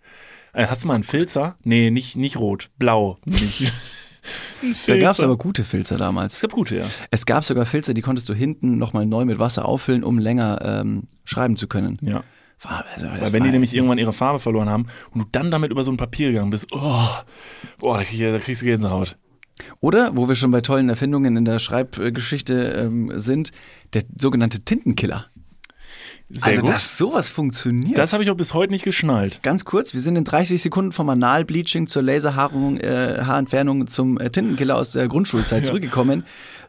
[0.53, 1.57] Äh, hast du mal einen Filzer?
[1.65, 3.19] Nee, nicht nicht rot, blau.
[3.25, 3.73] Nicht.
[4.87, 6.35] Da gab es aber gute Filzer damals.
[6.35, 6.87] es gab gute, ja.
[7.11, 10.61] Es gab sogar Filzer, die konntest du hinten nochmal neu mit Wasser auffüllen, um länger
[10.63, 11.99] ähm, schreiben zu können.
[12.03, 12.23] Ja.
[12.61, 15.73] War, also, Weil wenn die nämlich irgendwann ihre Farbe verloren haben und du dann damit
[15.73, 17.09] über so ein Papier gegangen bist, oh,
[17.79, 19.17] boah, da, krieg da kriegst du Gänsehaut.
[19.81, 23.51] Oder, wo wir schon bei tollen Erfindungen in der Schreibgeschichte ähm, sind,
[23.95, 25.27] der sogenannte Tintenkiller.
[26.35, 26.71] Sehr also, gut.
[26.71, 27.99] dass sowas funktioniert.
[27.99, 29.43] das habe ich auch bis heute nicht geschnallt.
[29.43, 34.31] Ganz kurz, wir sind in 30 Sekunden vom Analbleaching zur Laserhaarung, äh, Haarentfernung zum äh,
[34.31, 36.25] Tintenkiller aus der Grundschulzeit zurückgekommen.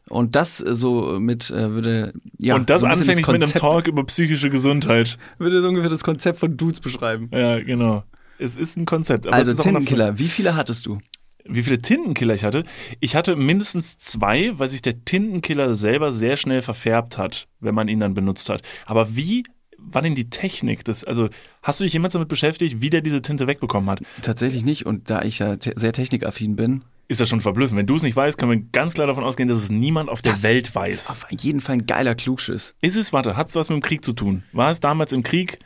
[0.09, 3.87] Und das äh, so mit äh, würde ja und das so anfänglich mit einem Talk
[3.87, 5.17] über psychische Gesundheit.
[5.37, 7.29] würde so ungefähr das Konzept von Dudes beschreiben.
[7.31, 8.03] Ja, genau.
[8.39, 9.27] Es ist ein Konzept.
[9.27, 10.97] Aber also es ist auch noch- Tintenkiller, wie viele hattest du?
[11.45, 12.63] Wie viele Tintenkiller ich hatte?
[12.99, 17.87] Ich hatte mindestens zwei, weil sich der Tintenkiller selber sehr schnell verfärbt hat, wenn man
[17.89, 18.61] ihn dann benutzt hat.
[18.85, 19.43] Aber wie
[19.77, 20.85] war denn die Technik?
[20.85, 21.27] Das, also,
[21.61, 24.01] hast du dich jemals damit beschäftigt, wie der diese Tinte wegbekommen hat?
[24.21, 24.85] Tatsächlich nicht.
[24.85, 27.77] Und da ich ja te sehr technikaffin bin, Ist das schon verblüffend.
[27.77, 30.21] Wenn du es nicht weißt, können wir ganz klar davon ausgehen, dass es niemand auf
[30.21, 31.09] der Das Welt ist weiß.
[31.09, 32.75] auf jeden Fall ein geiler Klugschiss.
[32.79, 34.43] Ist es, warte, hat es was mit dem Krieg zu tun?
[34.53, 35.59] War es damals im Krieg,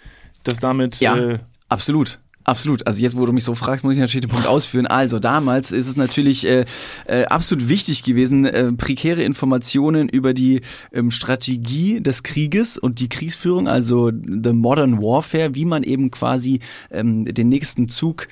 [0.44, 2.20] dass damit, Ja, äh, absolut.
[2.48, 2.88] Absolut.
[2.88, 4.88] Also jetzt, wo du mich so fragst, muss ich natürlich den Punkt ausführen.
[4.88, 6.64] Also damals ist es natürlich äh,
[7.06, 10.62] äh, absolut wichtig gewesen, äh, prekäre Informationen über die
[10.94, 16.62] ähm, Strategie des Krieges und die Kriegsführung, also the modern warfare, wie man eben quasi
[16.90, 18.30] ähm, den nächsten Zug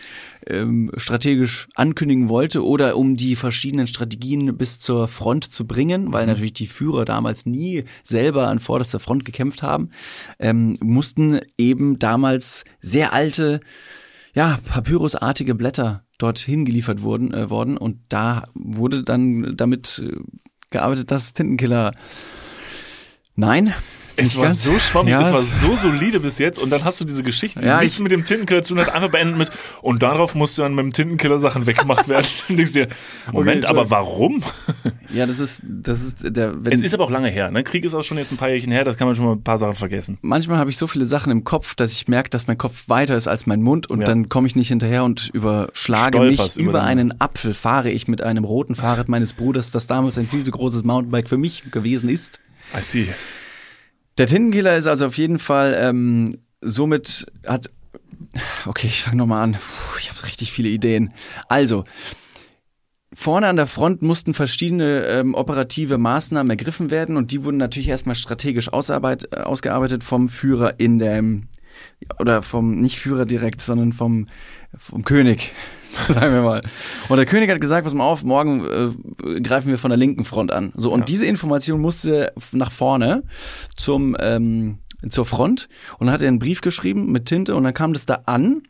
[0.47, 6.25] ähm, strategisch ankündigen wollte oder um die verschiedenen Strategien bis zur Front zu bringen, weil
[6.25, 9.89] natürlich die Führer damals nie selber an vorderster Front gekämpft haben,
[10.39, 13.59] ähm, mussten eben damals sehr alte,
[14.35, 20.15] ja, papyrusartige Blätter dorthin geliefert wurden, äh, worden und da wurde dann damit äh,
[20.69, 21.91] gearbeitet, dass Tintenkiller
[23.35, 23.73] Nein.
[24.17, 24.63] Es war ganz.
[24.63, 27.59] so schwammig, Ja, es war so solide bis jetzt und dann hast du diese Geschichte,
[27.59, 29.51] die Ja, nichts ich- mit dem Tintenkiller zu tun hat, einfach beendet mit
[29.81, 32.25] und darauf musste dann mit dem Tintenkiller Sachen weggemacht werden.
[32.49, 32.87] Und denkst dir,
[33.31, 34.43] Moment, Okay, aber warum?
[35.13, 36.63] Ja, das ist, das ist der.
[36.65, 37.63] Wenn, Es ist aber auch lange her, ne?
[37.63, 39.43] Krieg ist auch schon jetzt ein paar Jährchen her, das kann man schon mal ein
[39.43, 40.17] paar Sachen vergessen.
[40.21, 43.15] manchmal habe ich so viele Sachen im Kopf, dass ich merke, dass mein Kopf weiter
[43.15, 44.05] ist als mein Mund und Ja.
[44.05, 46.63] dann komme ich nicht hinterher und überschlage Stolperst mich.
[46.63, 50.27] über Über einen Apfel fahre ich mit einem roten Fahrrad meines Bruders, das damals ein
[50.27, 52.39] viel zu großes Mountainbike für mich gewesen ist.
[52.77, 53.07] I see.
[54.17, 57.69] Der Tintenkiller ist also auf jeden Fall ähm, somit hat.
[58.65, 59.53] Okay, ich fange nochmal an.
[59.53, 61.13] Puh, ich habe richtig viele Ideen.
[61.49, 61.83] Also,
[63.13, 67.89] vorne an der Front mussten verschiedene ähm, operative Maßnahmen ergriffen werden und die wurden natürlich
[67.89, 71.47] erstmal strategisch ausarbeit, äh, ausgearbeitet vom Führer in dem
[72.19, 74.27] oder vom nicht Führer direkt, sondern vom
[74.77, 75.53] vom König,
[76.07, 76.61] sagen wir mal.
[77.09, 78.65] Und der König hat gesagt, pass mal auf, morgen
[79.25, 80.71] äh, greifen wir von der linken Front an.
[80.75, 81.05] So und Ja.
[81.05, 83.23] diese Information musste nach vorne
[83.75, 84.79] zum ähm,
[85.09, 85.69] zur Front
[85.99, 88.63] und dann hat er einen Brief geschrieben mit Tinte und dann kam das da an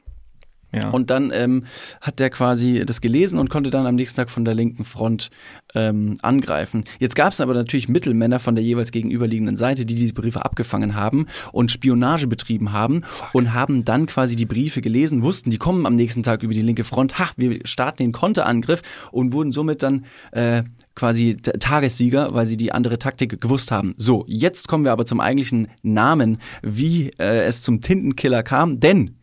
[0.75, 0.89] Ja.
[0.89, 1.63] und dann ähm,
[2.01, 5.29] hat der quasi das gelesen und konnte dann am nächsten Tag von der linken Front
[5.73, 6.83] ähm, angreifen.
[6.99, 10.95] Jetzt gab es aber natürlich Mittelmänner von der jeweils gegenüberliegenden Seite, die diese Briefe abgefangen
[10.95, 13.03] haben und Spionage betrieben haben
[13.33, 16.61] und haben dann quasi die Briefe gelesen, wussten, die kommen am nächsten Tag über die
[16.61, 17.19] linke Front.
[17.19, 20.63] Ha, wir starten den Konterangriff und wurden somit dann äh,
[20.95, 23.93] quasi Tagessieger, weil sie die andere Taktik gewusst haben.
[23.97, 29.15] So, jetzt kommen wir aber zum eigentlichen Namen, wie äh, es zum Tintenkiller kam, denn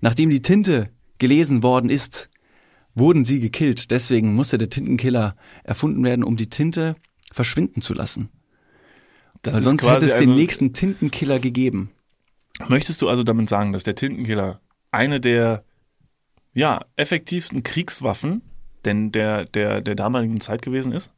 [0.00, 2.28] Nachdem die Tinte gelesen worden ist,
[2.94, 3.90] wurden sie gekillt.
[3.90, 6.96] Deswegen musste der Tintenkiller erfunden werden, um die Tinte
[7.32, 8.30] verschwinden zu lassen.
[9.42, 11.90] das Weil sonst hätte es also, den nächsten Tintenkiller gegeben.
[12.68, 15.64] Möchtest du also damit sagen, dass der Tintenkiller eine der
[16.54, 18.42] ja, effektivsten Kriegswaffen
[18.84, 21.12] denn der, der, der damaligen Zeit gewesen ist?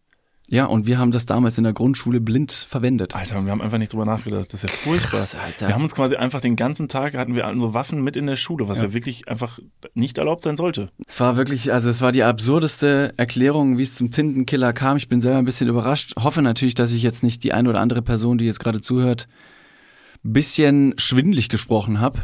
[0.52, 3.14] Ja, und wir haben das damals in der Grundschule blind verwendet.
[3.14, 4.52] Alter, wir haben einfach nicht drüber nachgedacht.
[4.52, 5.20] Das ist ja furchtbar.
[5.20, 5.68] Krass, Alter.
[5.68, 8.34] Wir haben uns quasi einfach den ganzen Tag hatten wir unsere Waffen mit in der
[8.34, 9.60] Schule, was ja, wirklich einfach
[9.94, 10.90] nicht erlaubt sein sollte.
[11.06, 14.96] Es war wirklich, also es war die absurdeste Erklärung, wie es zum Tintenkiller kam.
[14.96, 16.14] Ich bin selber ein bisschen überrascht.
[16.18, 19.28] Hoffe natürlich, dass ich jetzt nicht die eine oder andere Person, die jetzt gerade zuhört,
[20.24, 22.18] ein bisschen schwindlig gesprochen habe.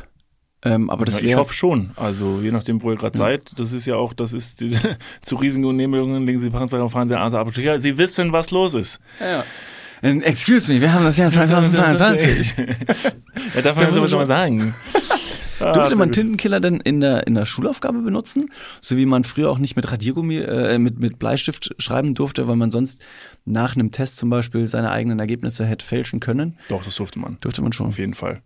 [0.62, 1.90] Ähm, aber das Ja, ich hoffe schon.
[1.96, 4.76] Also je nachdem, wo ihr gerade seid, das ist ja auch, das ist die,
[5.22, 7.78] zu Riesengenehmigungen legen Sie Panzer auf fahren Sie an, Apotheker.
[7.78, 9.00] Sie wissen, was los ist.
[9.20, 9.44] Ja.
[10.02, 12.54] Ähm, Excuse me, wir haben das Jahr 2022.
[13.54, 14.74] ja, darf man sowas schon mal sagen.
[15.60, 16.12] Ah, Durfte man.
[16.12, 18.50] Tintenkiller denn in der, in der Schulaufgabe benutzen?
[18.80, 22.56] So wie man früher auch nicht mit Radiergummi, äh, mit, mit Bleistift schreiben durfte, weil
[22.56, 23.02] man sonst
[23.44, 26.58] nach einem Test zum Beispiel seine eigenen Ergebnisse hätte fälschen können?
[26.68, 27.38] Doch, das durfte man.
[27.40, 27.86] Durfte man schon.
[27.86, 28.42] Auf jeden Fall.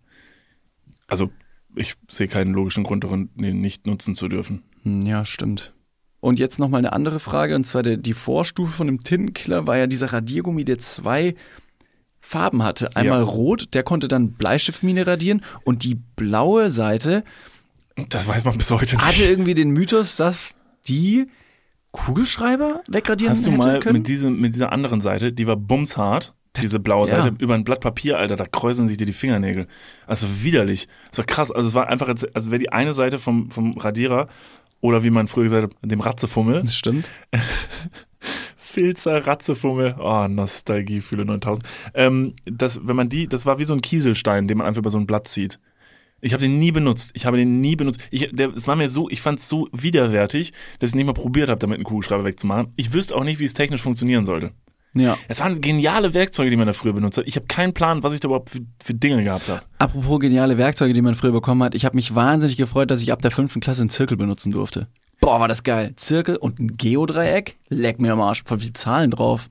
[1.08, 1.30] Also,
[1.76, 4.62] ich sehe keinen logischen Grund darin, den nicht nutzen zu dürfen.
[4.82, 5.72] Hm, Ja, stimmt.
[6.20, 9.78] Und jetzt nochmal eine andere Frage, und zwar der, die Vorstufe von dem Tintenkiller war
[9.78, 11.34] ja dieser Radiergummi, der zwei
[12.20, 12.94] Farben hatte.
[12.96, 13.24] Einmal Ja.
[13.24, 17.24] rot, der konnte dann Bleistiftmine radieren und die blaue Seite
[18.10, 19.04] Das weiß man bis heute nicht.
[19.06, 20.56] hatte irgendwie den Mythos, dass
[20.88, 21.26] die
[21.92, 23.98] Kugelschreiber wegradieren Hast du mal können?
[23.98, 27.22] mit, diesem, mit dieser anderen Seite, die war bumshart, diese blaue ja.
[27.22, 29.68] Seite, über ein Blatt Papier, Alter, da kräuseln sich dir die Fingernägel.
[30.06, 30.88] Also widerlich.
[31.10, 31.50] Das war krass.
[31.50, 34.28] Also es war einfach, als, als wäre die eine Seite vom, vom Radierer
[34.80, 36.62] oder wie man früher gesagt hat, dem Ratzefummel.
[36.62, 37.10] das stimmt.
[38.56, 39.96] Filzer, Ratzefummel.
[39.98, 41.66] Oh, Nostalgie, fühle 9000.
[41.94, 44.90] Ähm, das, wenn man die, das war wie so ein Kieselstein, den man einfach über
[44.90, 45.58] so ein Blatt zieht.
[46.20, 47.10] Ich habe den nie benutzt.
[47.14, 48.00] Ich habe den nie benutzt.
[48.10, 51.14] Ich, der, es war mir so, ich fand es so widerwärtig, dass ich nicht mal
[51.14, 52.72] probiert habe, damit einen Kugelschreiber wegzumachen.
[52.76, 54.52] Ich wüsste auch nicht, wie es technisch funktionieren sollte.
[54.94, 55.16] Ja.
[55.28, 57.26] Es waren geniale Werkzeuge, die man da früher benutzt hat.
[57.26, 59.62] Ich habe keinen Plan, was ich da überhaupt für, für Dinge gehabt habe.
[59.78, 61.74] Apropos geniale Werkzeuge, die man früher bekommen hat.
[61.74, 64.88] Ich habe mich wahnsinnig gefreut, dass ich ab der fünften Klasse einen Zirkel benutzen durfte.
[65.20, 65.92] Boah, war das geil.
[65.96, 67.58] Zirkel und ein Geodreieck.
[67.68, 68.42] Leck mir am Arsch.
[68.44, 69.50] Voll viele Zahlen drauf.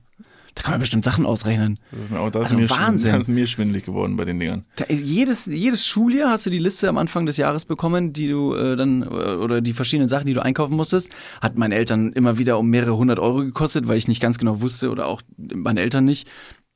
[0.54, 1.78] Da kann man bestimmt Sachen ausrechnen.
[1.92, 3.12] Das ist mir, auch, das Also ist mir Wahnsinn.
[3.12, 4.64] Das ist mir schwindelig geworden bei den Dingern.
[4.88, 8.76] Jedes, jedes Schuljahr hast du die Liste am Anfang des Jahres bekommen, die du äh,
[8.76, 11.10] dann, äh, oder die verschiedenen Sachen, die du einkaufen musstest.
[11.40, 14.60] Hat meinen Eltern immer wieder um mehrere hundert Euro gekostet, weil ich nicht ganz genau
[14.60, 16.28] wusste oder auch meine Eltern nicht,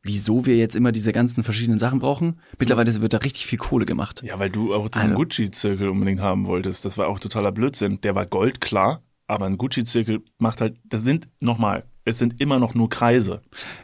[0.02, 2.38] wieso wir jetzt immer diese ganzen verschiedenen Sachen brauchen.
[2.58, 4.22] Mittlerweile wird da richtig viel Kohle gemacht.
[4.24, 6.84] Ja, weil du auch diesen Also- Gucci-Zirkel unbedingt haben wolltest.
[6.84, 8.00] Das war auch totaler Blödsinn.
[8.02, 12.58] Der war Gold, klar, aber ein Gucci-Zirkel macht halt, das sind, nochmal, es sind immer
[12.58, 13.42] noch nur Kreise.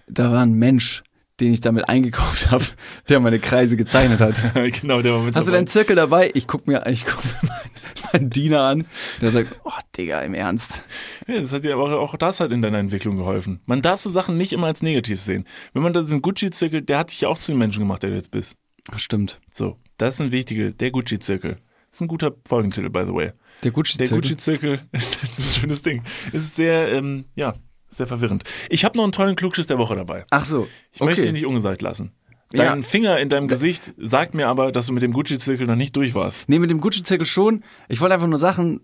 [0.08, 1.02] Da war ein Mensch,
[1.40, 2.64] den ich damit eingekauft habe,
[3.08, 4.54] der meine Kreise gezeichnet hat.
[4.80, 5.58] genau, der war mit Hast du dabei.
[5.58, 6.30] deinen Zirkel dabei?
[6.34, 7.70] Ich guck mir, ich guck mir meinen,
[8.12, 8.86] meinen Diener an.
[9.20, 10.82] Der sagt, oh Digga, im Ernst.
[11.26, 13.60] Ja, das hat dir aber auch das hat in deiner Entwicklung geholfen.
[13.66, 15.46] Man darf so Sachen nicht immer als negativ sehen.
[15.72, 18.10] Wenn man da diesen Gucci-Zirkel, der hat dich ja auch zu dem Menschen gemacht, der
[18.10, 18.56] du jetzt bist.
[18.90, 19.40] Das stimmt.
[19.50, 21.52] So, das ist ein wichtiger, der Gucci-Zirkel.
[21.90, 23.32] Das ist ein guter Folgentitel, by the way.
[23.64, 24.22] Der Gucci Der Zirkel.
[24.22, 26.02] Gucci-Zirkel ist, ist ein schönes Ding.
[26.28, 27.54] Es ist sehr, ähm, ja,
[27.90, 28.44] sehr verwirrend.
[28.68, 30.24] Ich habe noch einen tollen Klugschiss der Woche dabei.
[30.30, 30.68] Ach so.
[30.92, 32.12] Ich möchte ihn nicht ungesagt lassen.
[32.52, 32.64] Ja.
[32.64, 35.94] Dein Finger in deinem Gesicht sagt mir aber, dass du mit dem Gucci-Zirkel noch nicht
[35.94, 36.44] durch warst.
[36.48, 37.62] Nee, mit dem Gucci-Zirkel schon.
[37.88, 38.80] Ich wollte einfach nur Sachen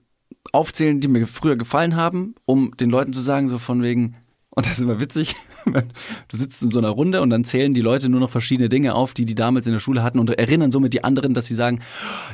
[0.52, 4.16] aufzählen, die mir früher gefallen haben, um den Leuten zu sagen, so von wegen,
[4.56, 5.34] und das ist immer witzig,
[5.66, 8.94] du sitzt in so einer Runde und dann zählen die Leute nur noch verschiedene Dinge
[8.94, 11.54] auf, die die damals in der Schule hatten und erinnern somit die anderen, dass sie
[11.54, 11.80] sagen,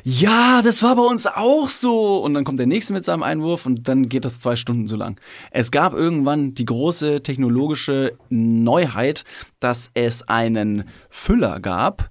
[0.05, 2.19] ja, das war bei uns auch so.
[2.19, 4.95] Und dann kommt der nächste mit seinem Einwurf und dann geht das zwei Stunden so
[4.95, 5.21] lang.
[5.51, 9.25] Es gab irgendwann die große technologische Neuheit,
[9.59, 12.09] dass es einen Füller gab,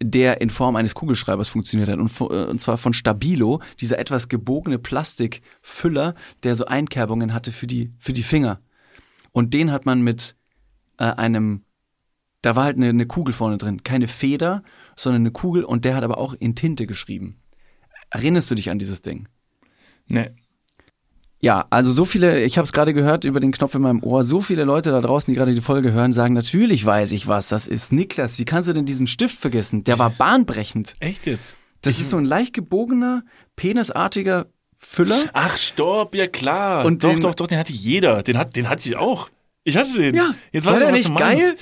[0.00, 1.98] der in Form eines Kugelschreibers funktioniert hat.
[1.98, 7.66] Und, äh, und zwar von Stabilo, dieser etwas gebogene Plastikfüller, der so Einkerbungen hatte für
[7.66, 8.60] die, für die Finger.
[9.32, 10.36] Und den hat man mit
[10.98, 11.64] äh, einem,
[12.42, 13.82] da war halt eine, eine Kugel vorne drin.
[13.82, 14.62] Keine Feder,
[14.96, 17.40] sondern eine Kugel und der hat aber auch in Tinte geschrieben.
[18.10, 19.28] Erinnerst du dich an dieses Ding?
[20.06, 20.30] Nee.
[21.40, 24.24] Ja, also so viele, ich habe es gerade gehört über den Knopf in meinem Ohr,
[24.24, 27.48] so viele Leute da draußen, die gerade die Folge hören, sagen, natürlich weiß ich, was
[27.48, 27.92] das ist.
[27.92, 29.84] Niklas, wie kannst du denn diesen Stift vergessen?
[29.84, 30.96] Der war bahnbrechend.
[30.98, 31.60] Echt jetzt?
[31.82, 33.22] Das ist so ein leicht gebogener,
[33.54, 34.46] penisartiger
[34.78, 35.24] Füller.
[35.32, 36.84] Ach, stopp, ja klar.
[36.84, 38.22] Und doch, den- doch, doch, den hatte jeder.
[38.22, 39.28] Den, hat, den hatte ich auch.
[39.64, 40.14] Ich hatte den.
[40.14, 41.54] Ja, jetzt war der nicht geil?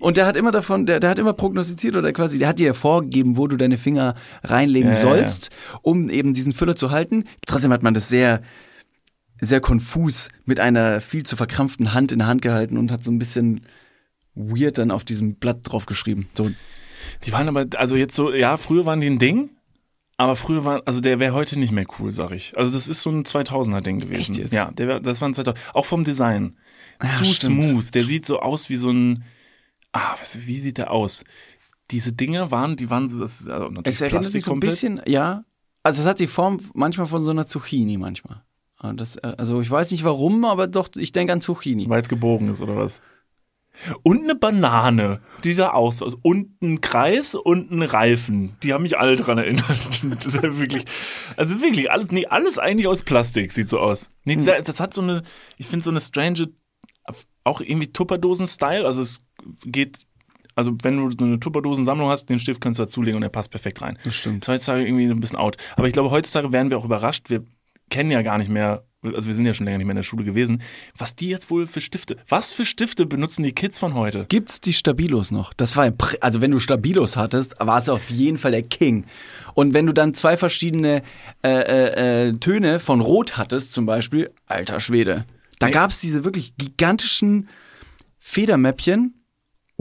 [0.00, 2.74] Und der hat immer davon, der, der hat immer prognostiziert oder quasi, der hat dir
[2.74, 5.50] vorgegeben, wo du deine Finger reinlegen Ja, ja, sollst,
[5.82, 7.24] um eben diesen Füller zu halten.
[7.46, 8.42] Trotzdem hat man das sehr,
[9.40, 13.12] sehr konfus mit einer viel zu verkrampften Hand in der Hand gehalten und hat so
[13.12, 13.66] ein bisschen
[14.34, 16.28] weird dann auf diesem Blatt drauf geschrieben.
[16.34, 16.50] So,
[17.26, 19.50] Die waren aber, also jetzt so, ja, früher waren die ein Ding,
[20.22, 22.56] aber früher war, also der wäre heute nicht mehr cool, sag ich.
[22.56, 24.20] Also das ist so ein 2000er-Ding gewesen.
[24.20, 24.52] Echt jetzt?
[24.52, 26.56] Ja, der wär, das war ein 2000 Auch vom Design.
[27.02, 27.64] Ja, Zu stimmt.
[27.64, 27.94] smooth.
[27.94, 29.24] Der sieht so aus wie so ein,
[29.92, 31.24] ah, was, wie sieht der aus?
[31.90, 34.50] Diese Dinger waren, die waren so, das ist also natürlich es erinnert Plastik mich so
[34.50, 34.70] ein komplett.
[34.72, 35.44] bisschen, ja.
[35.82, 38.42] Also es hat die Form manchmal von so einer Zucchini manchmal.
[38.94, 41.88] Das, äh, also ich weiß nicht warum, aber doch, ich denke an Zucchini.
[41.88, 43.00] Weil es gebogen ist, oder was?
[44.02, 48.56] Und eine Banane, die da aus, also und ein Kreis und ein Reifen.
[48.62, 49.64] Die haben mich alle dran erinnert.
[50.14, 50.84] Das ist ja wirklich,
[51.36, 54.10] also wirklich alles, nee, alles eigentlich aus Plastik sieht so aus.
[54.24, 54.44] Nee, Hm.
[54.44, 55.22] das, das hat so eine,
[55.56, 56.48] ich finde so eine strange,
[57.44, 58.84] auch irgendwie Tupperdosen-Style.
[58.86, 59.20] Also es
[59.64, 60.06] geht,
[60.54, 63.50] also wenn du so eine Tupperdosen-Sammlung hast, den Stift kannst du dazulegen und der passt
[63.50, 63.98] perfekt rein.
[64.04, 64.42] Das stimmt.
[64.42, 65.56] Das ist heutzutage irgendwie ein bisschen out.
[65.76, 67.30] Aber ich glaube, heutzutage werden wir auch überrascht.
[67.30, 67.44] Wir
[67.90, 70.02] kennen ja gar nicht mehr also wir sind ja schon länger nicht mehr in der
[70.04, 70.62] Schule gewesen,
[70.96, 74.26] was die jetzt wohl für Stifte, was für Stifte benutzen die Kids von heute?
[74.28, 75.52] Gibt's die Stabilos noch?
[75.54, 79.04] Das war, also wenn du Stabilos hattest, war es auf jeden Fall der King.
[79.54, 81.02] Und wenn du dann zwei verschiedene
[81.42, 85.24] äh, äh, äh, Töne von Rot hattest, zum Beispiel, alter Schwede.
[85.58, 85.72] Da Nee.
[85.72, 87.48] gab's diese wirklich gigantischen
[88.18, 89.14] Federmäppchen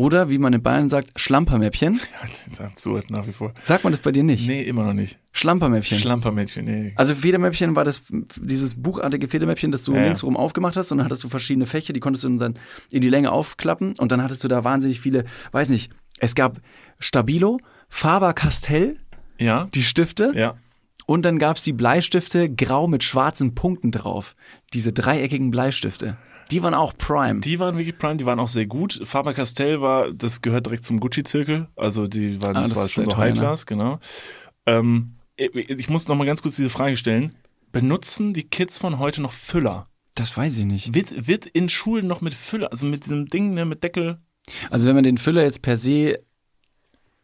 [0.01, 1.99] oder, wie man in Bayern sagt, Schlampermäppchen.
[2.45, 3.53] Das ist absurd nach wie vor.
[3.63, 4.47] Sagt man das bei dir nicht?
[4.47, 5.19] Nee, immer noch nicht.
[5.31, 5.97] Schlampermäppchen.
[5.99, 6.93] Schlampermädchen, nee.
[6.95, 8.01] Also Federmäppchen war das
[8.37, 10.03] dieses buchartige Federmäppchen, das du Ja, ja.
[10.05, 12.55] linksrum aufgemacht hast und dann hattest du verschiedene Fächer, die konntest du dann
[12.91, 16.59] in die Länge aufklappen und dann hattest du da wahnsinnig viele, weiß nicht, es gab
[16.99, 18.97] Stabilo, Faber-Castell,
[19.39, 19.67] Ja?
[19.73, 20.55] die Stifte Ja.
[21.05, 24.35] und dann gab's die Bleistifte grau mit schwarzen Punkten drauf.
[24.73, 26.17] Diese dreieckigen Bleistifte.
[26.51, 27.39] Die waren auch Prime.
[27.39, 29.01] Die waren wirklich prime, die waren auch sehr gut.
[29.03, 31.67] Faber-Castell war, das gehört direkt zum Gucci-Zirkel.
[31.75, 33.17] Also die waren, Ah, das, das war schon so ne?
[33.17, 33.99] High-Class, genau.
[34.65, 37.33] Ähm, ich- ich muss noch mal ganz kurz diese Frage stellen.
[37.71, 39.87] Benutzen die Kids von heute noch Füller?
[40.15, 40.93] das weiß ich nicht.
[40.93, 44.19] Wird, wird in Schulen noch mit Füller, also mit diesem Ding, ne, mit Deckel?
[44.69, 46.19] Also wenn man den Füller jetzt per se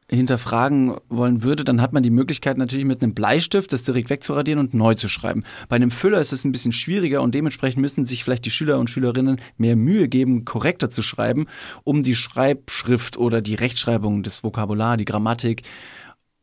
[0.10, 4.60] hinterfragen wollen würde, dann hat man die Möglichkeit natürlich mit einem Bleistift das direkt wegzuradieren
[4.60, 5.44] und neu zu schreiben.
[5.68, 8.80] Bei einem Füller ist es ein bisschen schwieriger und dementsprechend müssen sich vielleicht die Schüler
[8.80, 11.48] und Schülerinnen mehr Mühe geben, korrekter zu schreiben,
[11.84, 15.64] um die Schreibschrift oder die Rechtschreibung, das Vokabular, die Grammatik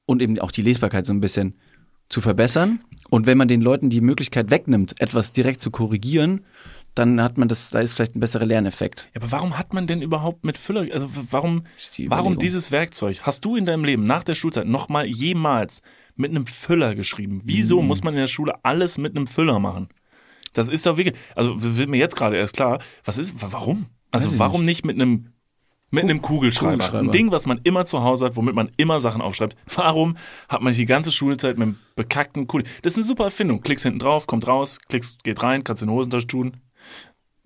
[0.04, 1.54] und eben auch die Lesbarkeit so ein bisschen
[2.10, 2.80] zu verbessern.
[3.08, 6.42] Und wenn man den Leuten die Möglichkeit wegnimmt, etwas direkt zu korrigieren,
[6.94, 9.08] dann hat man das, da ist vielleicht ein besserer Lerneffekt.
[9.14, 11.64] Ja, aber warum hat man denn überhaupt mit Füller, also warum,
[11.96, 13.20] die warum dieses Werkzeug?
[13.22, 15.82] Hast du in deinem Leben nach der Schulzeit noch mal jemals
[16.16, 17.40] mit einem Füller geschrieben?
[17.44, 17.88] Wieso Mhm.
[17.88, 19.88] muss man in der Schule alles mit einem Füller machen?
[20.52, 23.86] Das ist doch wirklich, also wird mir jetzt gerade erst klar, was ist, wa- warum?
[24.12, 25.30] Also warum nicht mit einem
[25.90, 26.72] mit einem Kugelschreiber.
[26.72, 27.08] Kugelschreiber.
[27.08, 29.56] Ein Ding, was man immer zu Hause hat, womit man immer Sachen aufschreibt.
[29.76, 30.16] Warum
[30.48, 32.66] hat man nicht die ganze Schulzeit mit einem bekackten Kugel?
[32.82, 33.60] Das ist eine super Erfindung.
[33.60, 36.56] Klickst hinten drauf, kommt raus, klickst, geht rein, kannst in die Hosentasche tun.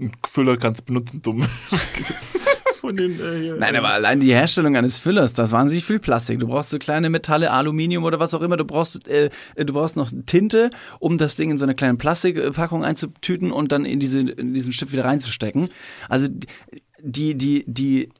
[0.01, 1.43] Ein Füller kannst benutzen, dumm.
[2.81, 6.39] Von den, äh, Nein, aber allein die Herstellung eines Füllers, das wahnsinnig viel Plastik.
[6.39, 8.57] Du brauchst so kleine Metalle, Aluminium oder was auch immer.
[8.57, 10.71] Du brauchst, äh, du brauchst noch Tinte,
[11.01, 14.73] um das Ding in so eine kleine Plastikpackung einzutüten und dann in, diese, in diesen
[14.73, 15.71] Stift wieder reinzustecken.
[16.09, 16.29] Also
[17.01, 18.11] die, die, die,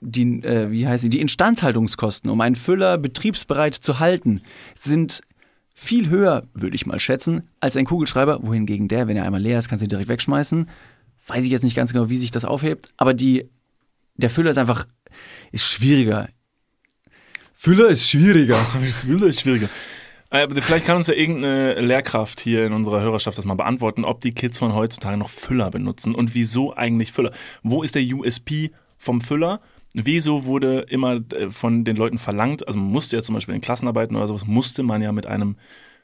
[0.00, 4.40] die, äh, wie heißt sie, die Instandhaltungskosten, um einen Füller betriebsbereit zu halten,
[4.74, 5.20] sind
[5.74, 9.58] viel höher, würde ich mal schätzen, als ein Kugelschreiber, wohingegen der, wenn er einmal leer
[9.58, 10.68] ist, kannst du ihn direkt wegschmeißen.
[11.26, 13.48] Weiß ich jetzt nicht ganz genau, wie sich das aufhebt, aber die,
[14.16, 14.86] der Füller ist einfach,
[15.52, 16.28] ist schwieriger.
[17.54, 18.56] Füller ist schwieriger.
[19.04, 19.68] Füller ist schwieriger.
[20.30, 24.04] Äh, aber Vielleicht kann uns ja irgendeine Lehrkraft hier in unserer Hörerschaft das mal beantworten,
[24.04, 27.32] ob die Kids von heutzutage noch Füller benutzen und wieso eigentlich Füller.
[27.62, 29.60] Wo ist der USP vom Füller?
[29.94, 33.60] Wieso wurde immer äh, von den Leuten verlangt, also man musste ja zum Beispiel in
[33.60, 35.56] Klassenarbeiten oder sowas, musste man ja mit einem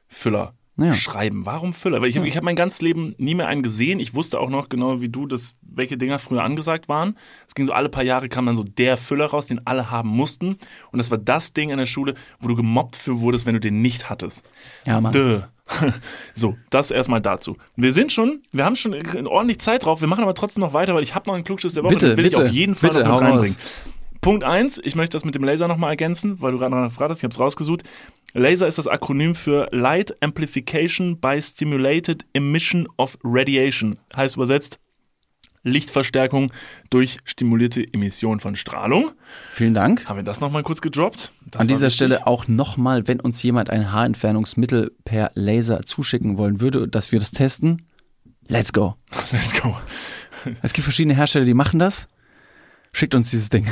[0.06, 0.94] Füller Ja.
[0.94, 1.46] schreiben.
[1.46, 2.00] Warum Füller?
[2.00, 4.00] Weil ich, hab- ich habe mein ganzes Leben nie mehr einen gesehen.
[4.00, 7.16] Ich wusste auch noch genau wie du, dass welche Dinger früher angesagt waren.
[7.46, 10.08] Es ging so alle paar Jahre kam dann so der Füller raus, den alle haben
[10.08, 10.56] mussten.
[10.92, 13.60] Und das war das Ding in der Schule, wo du gemobbt für wurdest, wenn du
[13.60, 14.44] den nicht hattest.
[14.86, 15.12] Ja, Mann.
[15.12, 15.42] Duh.
[16.34, 17.56] So, das erstmal dazu.
[17.76, 18.94] Wir sind schon, wir haben schon
[19.26, 20.00] ordentlich Zeit drauf.
[20.00, 21.94] Wir machen aber trotzdem noch weiter, weil ich habe noch einen Klugschiss der Woche.
[21.94, 23.56] Bitte, den will bitte, ich auf jeden Fall bitte, noch mit reinbringen.
[24.20, 27.10] Punkt eins, ich möchte das mit dem Laser nochmal ergänzen, weil du gerade noch gefragt
[27.10, 27.84] hast, ich habe es rausgesucht.
[28.32, 33.98] Laser ist das Akronym für Light Amplification by Stimulated Emission of Radiation.
[34.14, 34.78] Heißt übersetzt
[35.62, 36.52] Lichtverstärkung
[36.88, 39.10] durch stimulierte Emission von Strahlung.
[39.52, 40.06] Vielen Dank.
[40.06, 41.32] Haben wir das nochmal kurz gedroppt?
[41.46, 41.94] Das An dieser wichtig.
[41.96, 47.18] Stelle auch nochmal, wenn uns jemand ein Haarentfernungsmittel per Laser zuschicken wollen würde, dass wir
[47.18, 47.84] das testen,
[48.48, 48.94] let's go.
[49.32, 49.76] Let's go.
[50.62, 52.08] Es gibt verschiedene Hersteller, die machen das.
[52.92, 53.66] Schickt uns dieses Ding.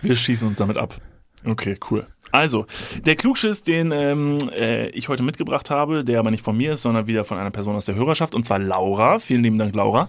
[0.00, 1.00] Wir schießen uns damit ab.
[1.44, 2.06] Okay, cool.
[2.32, 2.66] Also,
[3.04, 6.82] der Klugschiss, den ähm, äh, ich heute mitgebracht habe, der aber nicht von mir ist,
[6.82, 9.18] sondern wieder von einer Person aus der Hörerschaft, und zwar Laura.
[9.18, 10.08] Vielen lieben Dank, Laura.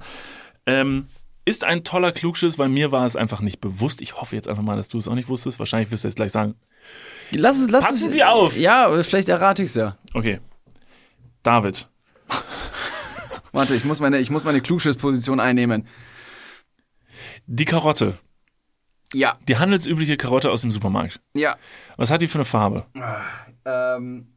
[0.65, 1.07] Ähm,
[1.45, 4.01] ist ein toller Klugschiss, weil mir war es einfach nicht bewusst.
[4.01, 5.59] Ich hoffe jetzt einfach mal, dass du es auch nicht wusstest.
[5.59, 6.55] Wahrscheinlich wirst du jetzt gleich sagen,
[7.31, 8.13] Lass es, lass Passen es.
[8.13, 8.57] Sie auf!
[8.57, 9.97] Ja, vielleicht errate ich es ja.
[10.13, 10.39] okay,
[11.41, 11.89] David,
[13.51, 15.87] Warte, ich muss meine, ich muss meine Klugschiss-Position einnehmen.
[17.45, 18.17] die Karotte,
[19.13, 21.19] Ja, die handelsübliche Karotte aus dem Supermarkt.
[21.35, 21.55] ja.
[21.97, 22.85] Was hat die für eine Farbe?
[23.65, 24.27] Ähm,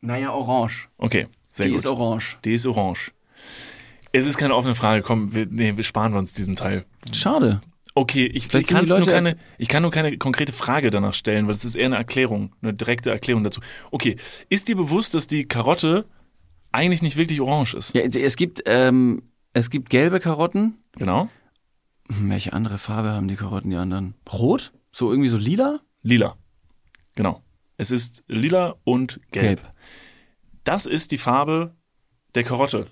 [0.00, 0.88] naja, orange.
[0.98, 1.80] Okay, sehr die gut.
[1.80, 2.38] ist orange.
[2.44, 3.12] die ist orange.
[4.12, 6.84] Es ist keine offene Frage, komm, wir, nee, wir sparen uns diesen Teil.
[7.12, 7.60] Schade.
[7.94, 11.54] Okay, ich, ich, die nur keine, ich kann nur keine konkrete Frage danach stellen, weil
[11.54, 13.60] es ist eher eine Erklärung, eine direkte Erklärung dazu.
[13.90, 14.16] Okay,
[14.48, 16.06] ist dir bewusst, dass die Karotte
[16.72, 17.94] eigentlich nicht wirklich orange ist?
[17.94, 20.78] Ja, es gibt, ähm, es gibt gelbe Karotten.
[20.96, 21.28] Genau.
[22.08, 24.14] Welche andere Farbe haben die Karotten, die anderen?
[24.32, 24.72] Rot?
[24.90, 25.80] So irgendwie so lila?
[26.02, 26.36] Lila.
[27.14, 27.42] Genau.
[27.76, 29.60] Es ist lila und gelb.
[30.64, 31.74] Das ist die Farbe
[32.34, 32.86] der Karotte.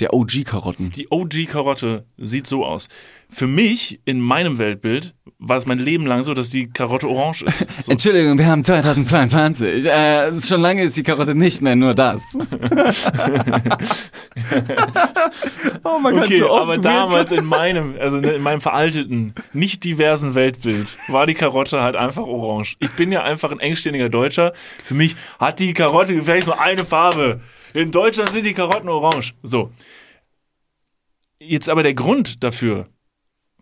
[0.00, 0.90] der OG-Karotten.
[0.92, 2.88] Die OG-Karotte sieht so aus.
[3.32, 7.42] Für mich, in meinem Weltbild, war es mein Leben lang so, dass die Karotte orange
[7.42, 7.66] ist.
[7.80, 7.92] So.
[7.92, 9.86] Entschuldigung, wir haben 2022.
[9.86, 12.26] Äh, schon lange ist die Karotte nicht mehr nur das.
[15.82, 20.34] oh, man kann okay, so aber damals in meinem, also in meinem veralteten, nicht diversen
[20.34, 22.76] Weltbild war die Karotte halt einfach orange.
[22.80, 24.52] Ich bin ja einfach ein engstirniger Deutscher.
[24.84, 27.40] Für mich hat die Karotte vielleicht nur eine Farbe.
[27.72, 29.32] In Deutschland sind die Karotten orange.
[29.42, 29.70] So.
[31.38, 32.88] Jetzt aber der Grund dafür,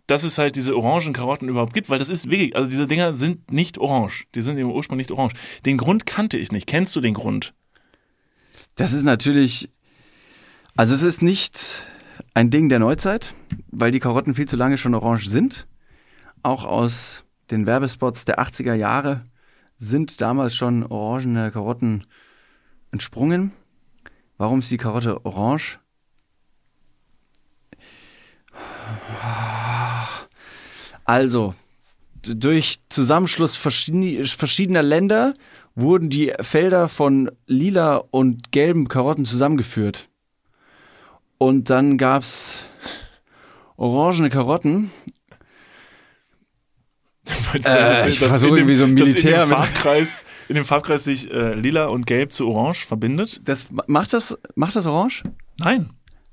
[0.08, 3.14] dass es halt diese orangen Karotten überhaupt gibt, weil das ist wirklich, also diese Dinger
[3.14, 4.24] sind nicht orange.
[4.34, 5.34] Die sind im Ursprung nicht orange.
[5.66, 6.66] Den Grund kannte ich nicht.
[6.66, 7.54] Kennst du den Grund?
[8.74, 9.68] Das ist natürlich,
[10.76, 11.84] also es ist nicht
[12.32, 13.34] ein Ding der Neuzeit,
[13.70, 15.68] weil die Karotten viel zu lange schon orange sind.
[16.42, 19.24] Auch aus den Werbespots der 80er Jahre
[19.76, 22.06] sind damals schon orangene Karotten
[22.92, 23.52] entsprungen.
[24.38, 25.80] Warum ist die Karotte orange?
[31.08, 31.54] Also,
[32.20, 35.32] durch Zusammenschluss verschiedener Länder
[35.74, 40.10] wurden die Felder von lila und gelben Karotten zusammengeführt.
[41.38, 42.62] Und dann gab's
[43.78, 44.90] orangene Karotten.
[47.54, 51.54] Äh, ich versuche irgendwie so ein Militär in dem Farbkreis, in dem Farbkreis sich äh,
[51.54, 53.40] lila und gelb zu orange verbindet.
[53.44, 55.22] Das macht das macht das orange?
[55.58, 55.88] Nein.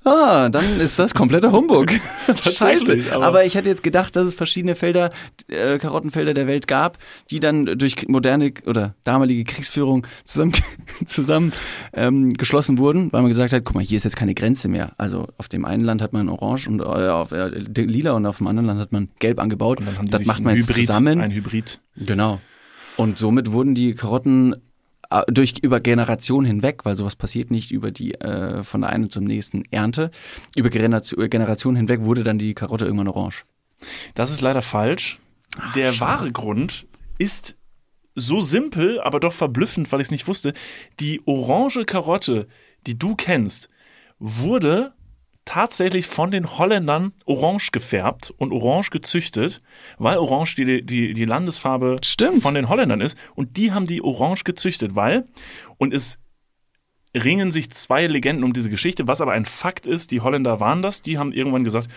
[0.06, 1.90] Ah, dann ist das kompletter Humbug.
[2.28, 3.12] Scheiße.
[3.12, 5.10] Aber, aber, ich hätte jetzt gedacht, dass es verschiedene Felder,
[5.48, 6.98] äh, Karottenfelder der Welt gab,
[7.32, 10.52] die dann durch moderne oder damalige Kriegsführung zusammen,
[11.06, 11.52] zusammen
[11.92, 14.92] ähm, geschlossen wurden, weil man gesagt hat, guck mal, hier ist jetzt keine Grenze mehr.
[14.96, 18.38] Also auf dem einen Land hat man Orange und äh, auf äh, Lila und auf
[18.38, 19.80] dem anderen Land hat man Gelb angebaut.
[20.04, 21.20] das macht man jetzt Hybrid, zusammen.
[21.20, 21.80] Ein Hybrid.
[21.96, 22.40] Genau.
[22.96, 24.54] Und somit wurden die Karotten
[25.28, 29.24] durch über Generationen hinweg, weil sowas passiert nicht über die äh, von der einen zum
[29.24, 30.10] nächsten Ernte.
[30.56, 33.44] Über Generation, Generationen hinweg wurde dann die Karotte irgendwann orange.
[34.14, 35.20] Das ist leider falsch.
[35.58, 36.10] Ach, der schade.
[36.12, 36.86] wahre Grund
[37.18, 37.56] ist
[38.14, 40.54] so simpel, aber doch verblüffend, weil ich es nicht wusste.
[41.00, 42.48] Die orange Karotte,
[42.86, 43.68] die du kennst,
[44.18, 44.94] wurde
[45.46, 49.62] tatsächlich von den Holländern orange gefärbt und orange gezüchtet,
[49.96, 52.42] weil orange die, die, die Landesfarbe Stimmt.
[52.42, 53.16] von den Holländern ist.
[53.34, 55.26] Und die haben die orange gezüchtet, weil,
[55.78, 56.18] und es
[57.14, 60.82] ringen sich zwei Legenden um diese Geschichte, was aber ein Fakt ist, die Holländer waren
[60.82, 61.88] das, die haben irgendwann gesagt,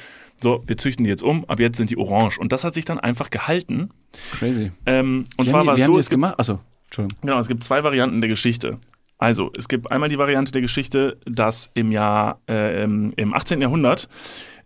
[0.42, 2.40] so, wir züchten die jetzt um, ab jetzt sind die orange.
[2.40, 3.90] Und das hat sich dann einfach gehalten.
[4.38, 4.72] Crazy.
[4.86, 6.40] Ähm, und wie zwar war es so, es gibt, gemacht?
[6.40, 7.20] Achso, Entschuldigung.
[7.22, 8.78] Genau, es gibt zwei Varianten der Geschichte.
[9.20, 13.62] Also, es gibt einmal die Variante der Geschichte, dass im Jahr, äh, im, im 18.
[13.62, 14.08] Jahrhundert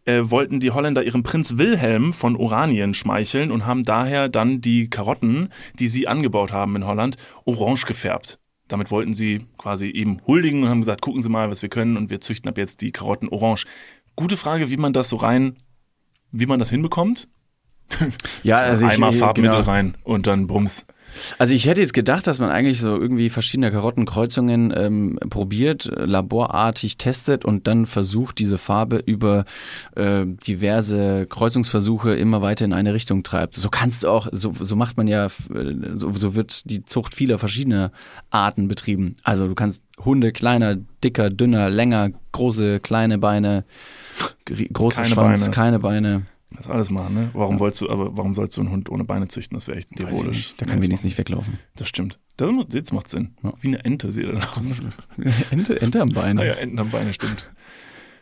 [0.05, 4.89] äh, wollten die Holländer ihrem Prinz Wilhelm von Oranien schmeicheln und haben daher dann die
[4.89, 5.49] Karotten,
[5.79, 8.39] die sie angebaut haben in Holland, orange gefärbt.
[8.67, 11.97] Damit wollten sie quasi eben huldigen und haben gesagt, gucken Sie mal, was wir können
[11.97, 13.65] und wir züchten ab jetzt die Karotten orange.
[14.15, 15.55] Gute Frage, wie man das so rein,
[16.31, 17.27] wie man das hinbekommt.
[18.43, 19.69] Ja, also Eimer ich, Farbmittel genau.
[19.69, 20.85] rein und dann Bums.
[21.37, 26.97] Also ich hätte jetzt gedacht, dass man eigentlich so irgendwie verschiedene Karottenkreuzungen ähm, probiert, laborartig
[26.97, 29.45] testet und dann versucht, diese Farbe über
[29.95, 33.55] äh, diverse Kreuzungsversuche immer weiter in eine Richtung treibt.
[33.55, 35.27] So kannst du auch, so, so macht man ja,
[35.95, 37.91] so, so wird die Zucht vieler verschiedener
[38.29, 39.15] Arten betrieben.
[39.23, 43.63] Also du kannst Hunde kleiner, dicker, dünner, länger, große, kleine Beine,
[44.45, 45.51] großer Keine Schwanz, Beine.
[45.51, 46.25] keine Beine.
[46.55, 47.29] Das alles machen, ne?
[47.33, 47.59] Warum Ja.
[47.61, 49.55] wolltest du, aber warum sollst du einen Hund ohne Beine züchten?
[49.55, 50.61] Das wäre echt nicht.
[50.61, 51.59] Da kann wenigstens nicht weglaufen.
[51.75, 52.19] Das stimmt.
[52.37, 53.35] Das, jetzt macht Sinn.
[53.43, 53.53] Ja.
[53.61, 54.79] Wie eine Ente sieht er aus.
[55.51, 56.39] Ente, Ente am Bein.
[56.39, 57.49] Ah ja, Enten am Beine, stimmt.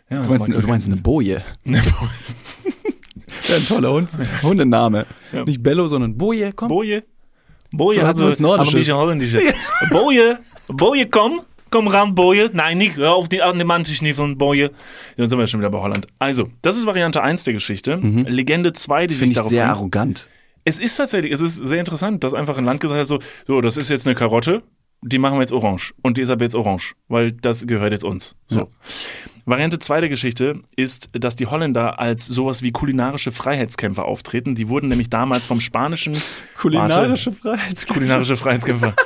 [0.09, 1.43] Ja, Du meinst, du meinst eine Boje.
[1.65, 1.82] eine
[3.47, 4.09] Ja, ein toller Hund.
[4.43, 5.05] Hundename.
[5.32, 5.43] Ja.
[5.43, 6.67] Nicht Bello, sondern Boje, komm.
[6.69, 7.03] Boje?
[7.71, 8.89] Boje So hat was Nordisches.
[8.89, 9.15] aber.
[9.89, 11.41] Boje, Boje, komm.
[11.72, 12.49] Komm ran, Boje.
[12.53, 12.97] Nein, nicht.
[12.97, 14.72] Hör auf die, an den Mann zu schnüffeln, Boje.
[15.17, 16.05] Dann sind wir schon wieder bei Holland.
[16.19, 17.95] Also, das ist Variante 1 der Geschichte.
[17.95, 19.19] Legende 2, die Mhm.
[19.19, 20.28] Finde ich darauf sehr an- arrogant.
[20.63, 23.17] Es ist tatsächlich, es ist sehr interessant, dass einfach ein Land gesagt hat, so,
[23.47, 24.61] so, das ist jetzt eine Karotte,
[25.01, 25.93] die machen wir jetzt orange.
[26.03, 28.36] Und die ist aber jetzt orange, weil das gehört jetzt uns.
[28.47, 28.59] So.
[28.59, 28.67] Ja.
[29.45, 34.53] Variante 2 der Geschichte ist, dass die Holländer als sowas wie kulinarische Freiheitskämpfer auftreten.
[34.53, 36.13] Die wurden nämlich damals vom spanischen
[36.59, 37.88] Kulinarische Warte, Freiheit.
[37.88, 38.93] kulinarische Freiheitskämpfer.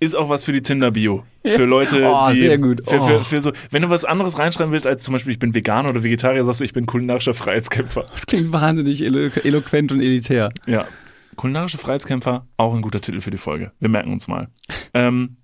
[0.00, 1.24] Ist auch was für die Tinder-Bio.
[1.44, 2.38] Für Leute, Oh, die.
[2.40, 2.82] sehr gut.
[2.88, 3.06] Für, Oh.
[3.08, 5.88] für, für so, wenn du was anderes reinschreiben willst, als zum Beispiel, ich bin Veganer
[5.90, 8.04] oder Vegetarier, sagst du, ich bin kulinarischer Freiheitskämpfer.
[8.12, 10.50] Das klingt wahnsinnig elo eloquent und elitär.
[10.66, 10.86] Ja.
[11.34, 13.72] Kulinarische Freiheitskämpfer, auch ein guter Titel für die Folge.
[13.80, 14.48] Wir merken uns mal.
[14.94, 15.36] Ähm,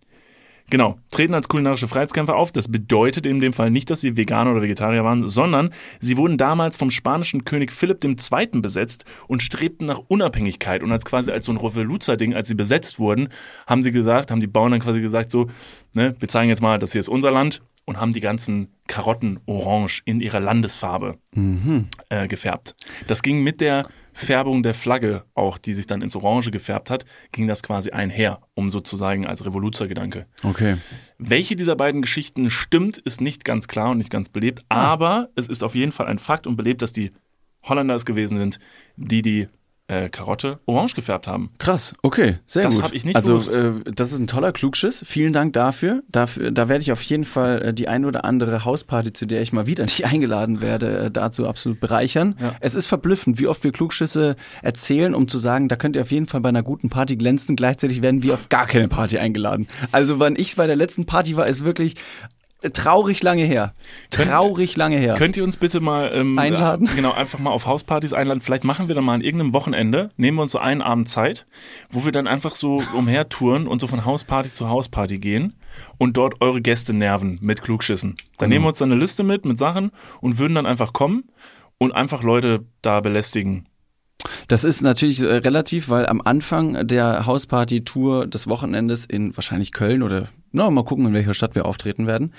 [0.71, 2.53] genau, treten als kulinarische Freiheitskämpfer auf.
[2.53, 6.39] Das bedeutet in dem Fall nicht, dass sie Veganer oder Vegetarier waren, sondern sie wurden
[6.39, 8.61] damals vom spanischen König Philipp II.
[8.61, 10.83] besetzt und strebten nach Unabhängigkeit.
[10.83, 13.29] Und als quasi als so ein Revoluzer-Ding, als sie besetzt wurden,
[13.67, 15.49] haben sie gesagt, haben die Bauern dann quasi gesagt, so,
[15.95, 19.41] ne, wir zeigen jetzt mal, das hier ist unser Land und haben die ganzen Karotten
[19.47, 21.89] orange in ihrer Landesfarbe Mhm.
[22.09, 22.75] äh, gefärbt.
[23.07, 27.05] Das ging mit der Färbung der Flagge auch, die sich dann ins Orange gefärbt hat,
[27.33, 30.27] ging das quasi einher, um sozusagen als Revoluzergedanke.
[30.45, 30.77] Okay.
[31.19, 35.49] Welche dieser beiden Geschichten stimmt, ist nicht ganz klar und nicht ganz belebt, aber es
[35.49, 37.11] ist auf jeden Fall ein Fakt und belebt, dass die
[37.65, 38.59] Holländer es gewesen sind,
[38.97, 39.49] die die
[39.87, 41.51] äh, Karotte orange gefärbt haben.
[41.59, 42.85] Krass, okay, sehr Das gut.
[42.85, 45.05] hab ich nicht also, äh, das ist ein toller Klugschiss.
[45.07, 46.03] Vielen Dank dafür.
[46.11, 49.43] dafür da werde ich auf jeden Fall äh, die ein oder andere Hausparty, zu der
[49.43, 52.37] ich mal wieder nicht eingeladen werde, äh, dazu absolut bereichern.
[52.41, 52.55] Ja.
[52.61, 56.11] Es ist verblüffend, wie oft wir Klugschüsse erzählen, um zu sagen, da könnt ihr auf
[56.11, 57.55] jeden Fall bei einer guten Party glänzen.
[57.55, 59.69] Gleichzeitig werden wir auf gar keine Party eingeladen.
[59.93, 61.97] Also, wann ich bei der letzten Party war, ist wirklich
[62.73, 63.75] traurig lange her.
[64.11, 65.15] Traurig lange her.
[65.15, 66.89] Könnt ihr uns bitte mal ähm, Einladen?
[66.95, 68.41] Genau, einfach mal auf Hauspartys einladen.
[68.41, 71.47] Vielleicht machen wir dann mal an irgendeinem Wochenende, nehmen wir uns so einen Abend Zeit,
[71.91, 75.55] wo wir dann einfach so umhertouren und so von Hausparty zu Hausparty gehen
[75.99, 78.15] und dort eure Gäste nerven mit Klugschissen.
[78.39, 79.91] Dann nehmen wir uns dann eine Liste mit, mit Sachen
[80.21, 81.25] und würden dann einfach kommen
[81.79, 83.69] und einfach Leute da belästigen.
[84.49, 90.03] Das ist natürlich äh, relativ, weil am Anfang der Hausparty-Tour des Wochenendes in wahrscheinlich Köln
[90.03, 92.33] oder na, mal gucken, in welcher Stadt wir auftreten werden,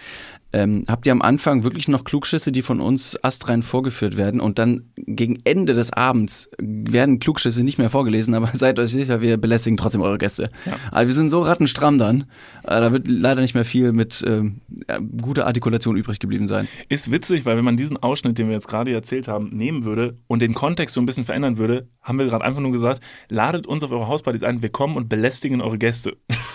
[0.54, 4.58] ähm, habt ihr am Anfang wirklich noch Klugschüsse, die von uns astrein vorgeführt werden und
[4.58, 9.36] dann gegen Ende des Abends werden Klugschüsse nicht mehr vorgelesen, aber seid euch sicher, wir
[9.36, 10.50] belästigen trotzdem eure Gäste.
[10.92, 12.22] Also wir sind so rattenstramm dann,
[12.64, 16.70] äh, da wird leider nicht mehr viel mit ähm, äh, guter Artikulation übrig geblieben sein.
[16.88, 20.18] Ist witzig, weil wenn man diesen Ausschnitt, den wir jetzt gerade erzählt haben, nehmen würde
[20.28, 23.68] und den Kontext so ein bisschen verändern würde, haben wir gerade einfach nur gesagt, ladet
[23.68, 26.16] uns auf eure Hauspartys ein, wir kommen und belästigen eure Gäste.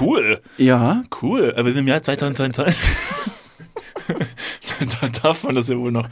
[0.00, 0.40] cool.
[0.56, 2.74] Ja, Cool, aber im Jahr 2022.
[5.00, 6.08] da darf man das ja wohl noch.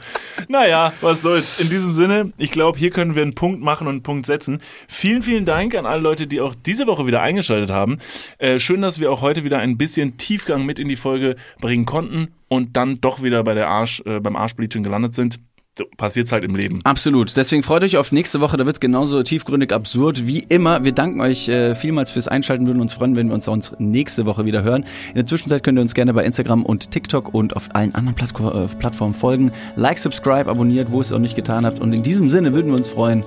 [0.47, 1.59] Naja, was soll's.
[1.59, 4.59] In diesem Sinne, ich glaube, hier können wir einen Punkt machen und einen Punkt setzen.
[4.87, 7.99] Vielen, vielen Dank an alle Leute, die auch diese Woche wieder eingeschaltet haben.
[8.37, 11.85] Äh, schön, dass wir auch heute wieder ein bisschen Tiefgang mit in die Folge bringen
[11.85, 15.39] konnten und dann doch wieder bei der Arsch, äh, beim Arschbleaching gelandet sind.
[15.77, 16.79] So, passiert's halt im Leben.
[16.85, 17.37] Absolut.
[17.37, 18.57] Deswegen freut euch auf nächste Woche.
[18.57, 20.83] Da wird's genauso tiefgründig absurd wie immer.
[20.83, 22.65] Wir danken euch äh, vielmals fürs Einschalten.
[22.65, 24.85] Würden uns freuen, wenn wir uns sonst nächste Woche wieder hören.
[25.09, 28.15] In der Zwischenzeit könnt ihr uns gerne bei Instagram und TikTok und auf allen anderen
[28.15, 29.51] Plattko äh, Plattformen folgen.
[29.75, 31.79] Like, subscribe, abonniert, wo ihr es auch nicht getan habt.
[31.79, 33.23] Und in diesem Sinne würden wir uns freuen,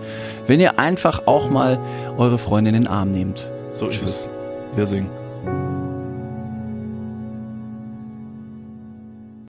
[0.49, 1.79] wenn ihr einfach auch mal
[2.19, 3.49] eure Freunde in den Arm nehmt.
[3.69, 4.29] So ist es.
[4.75, 5.20] Wir singen.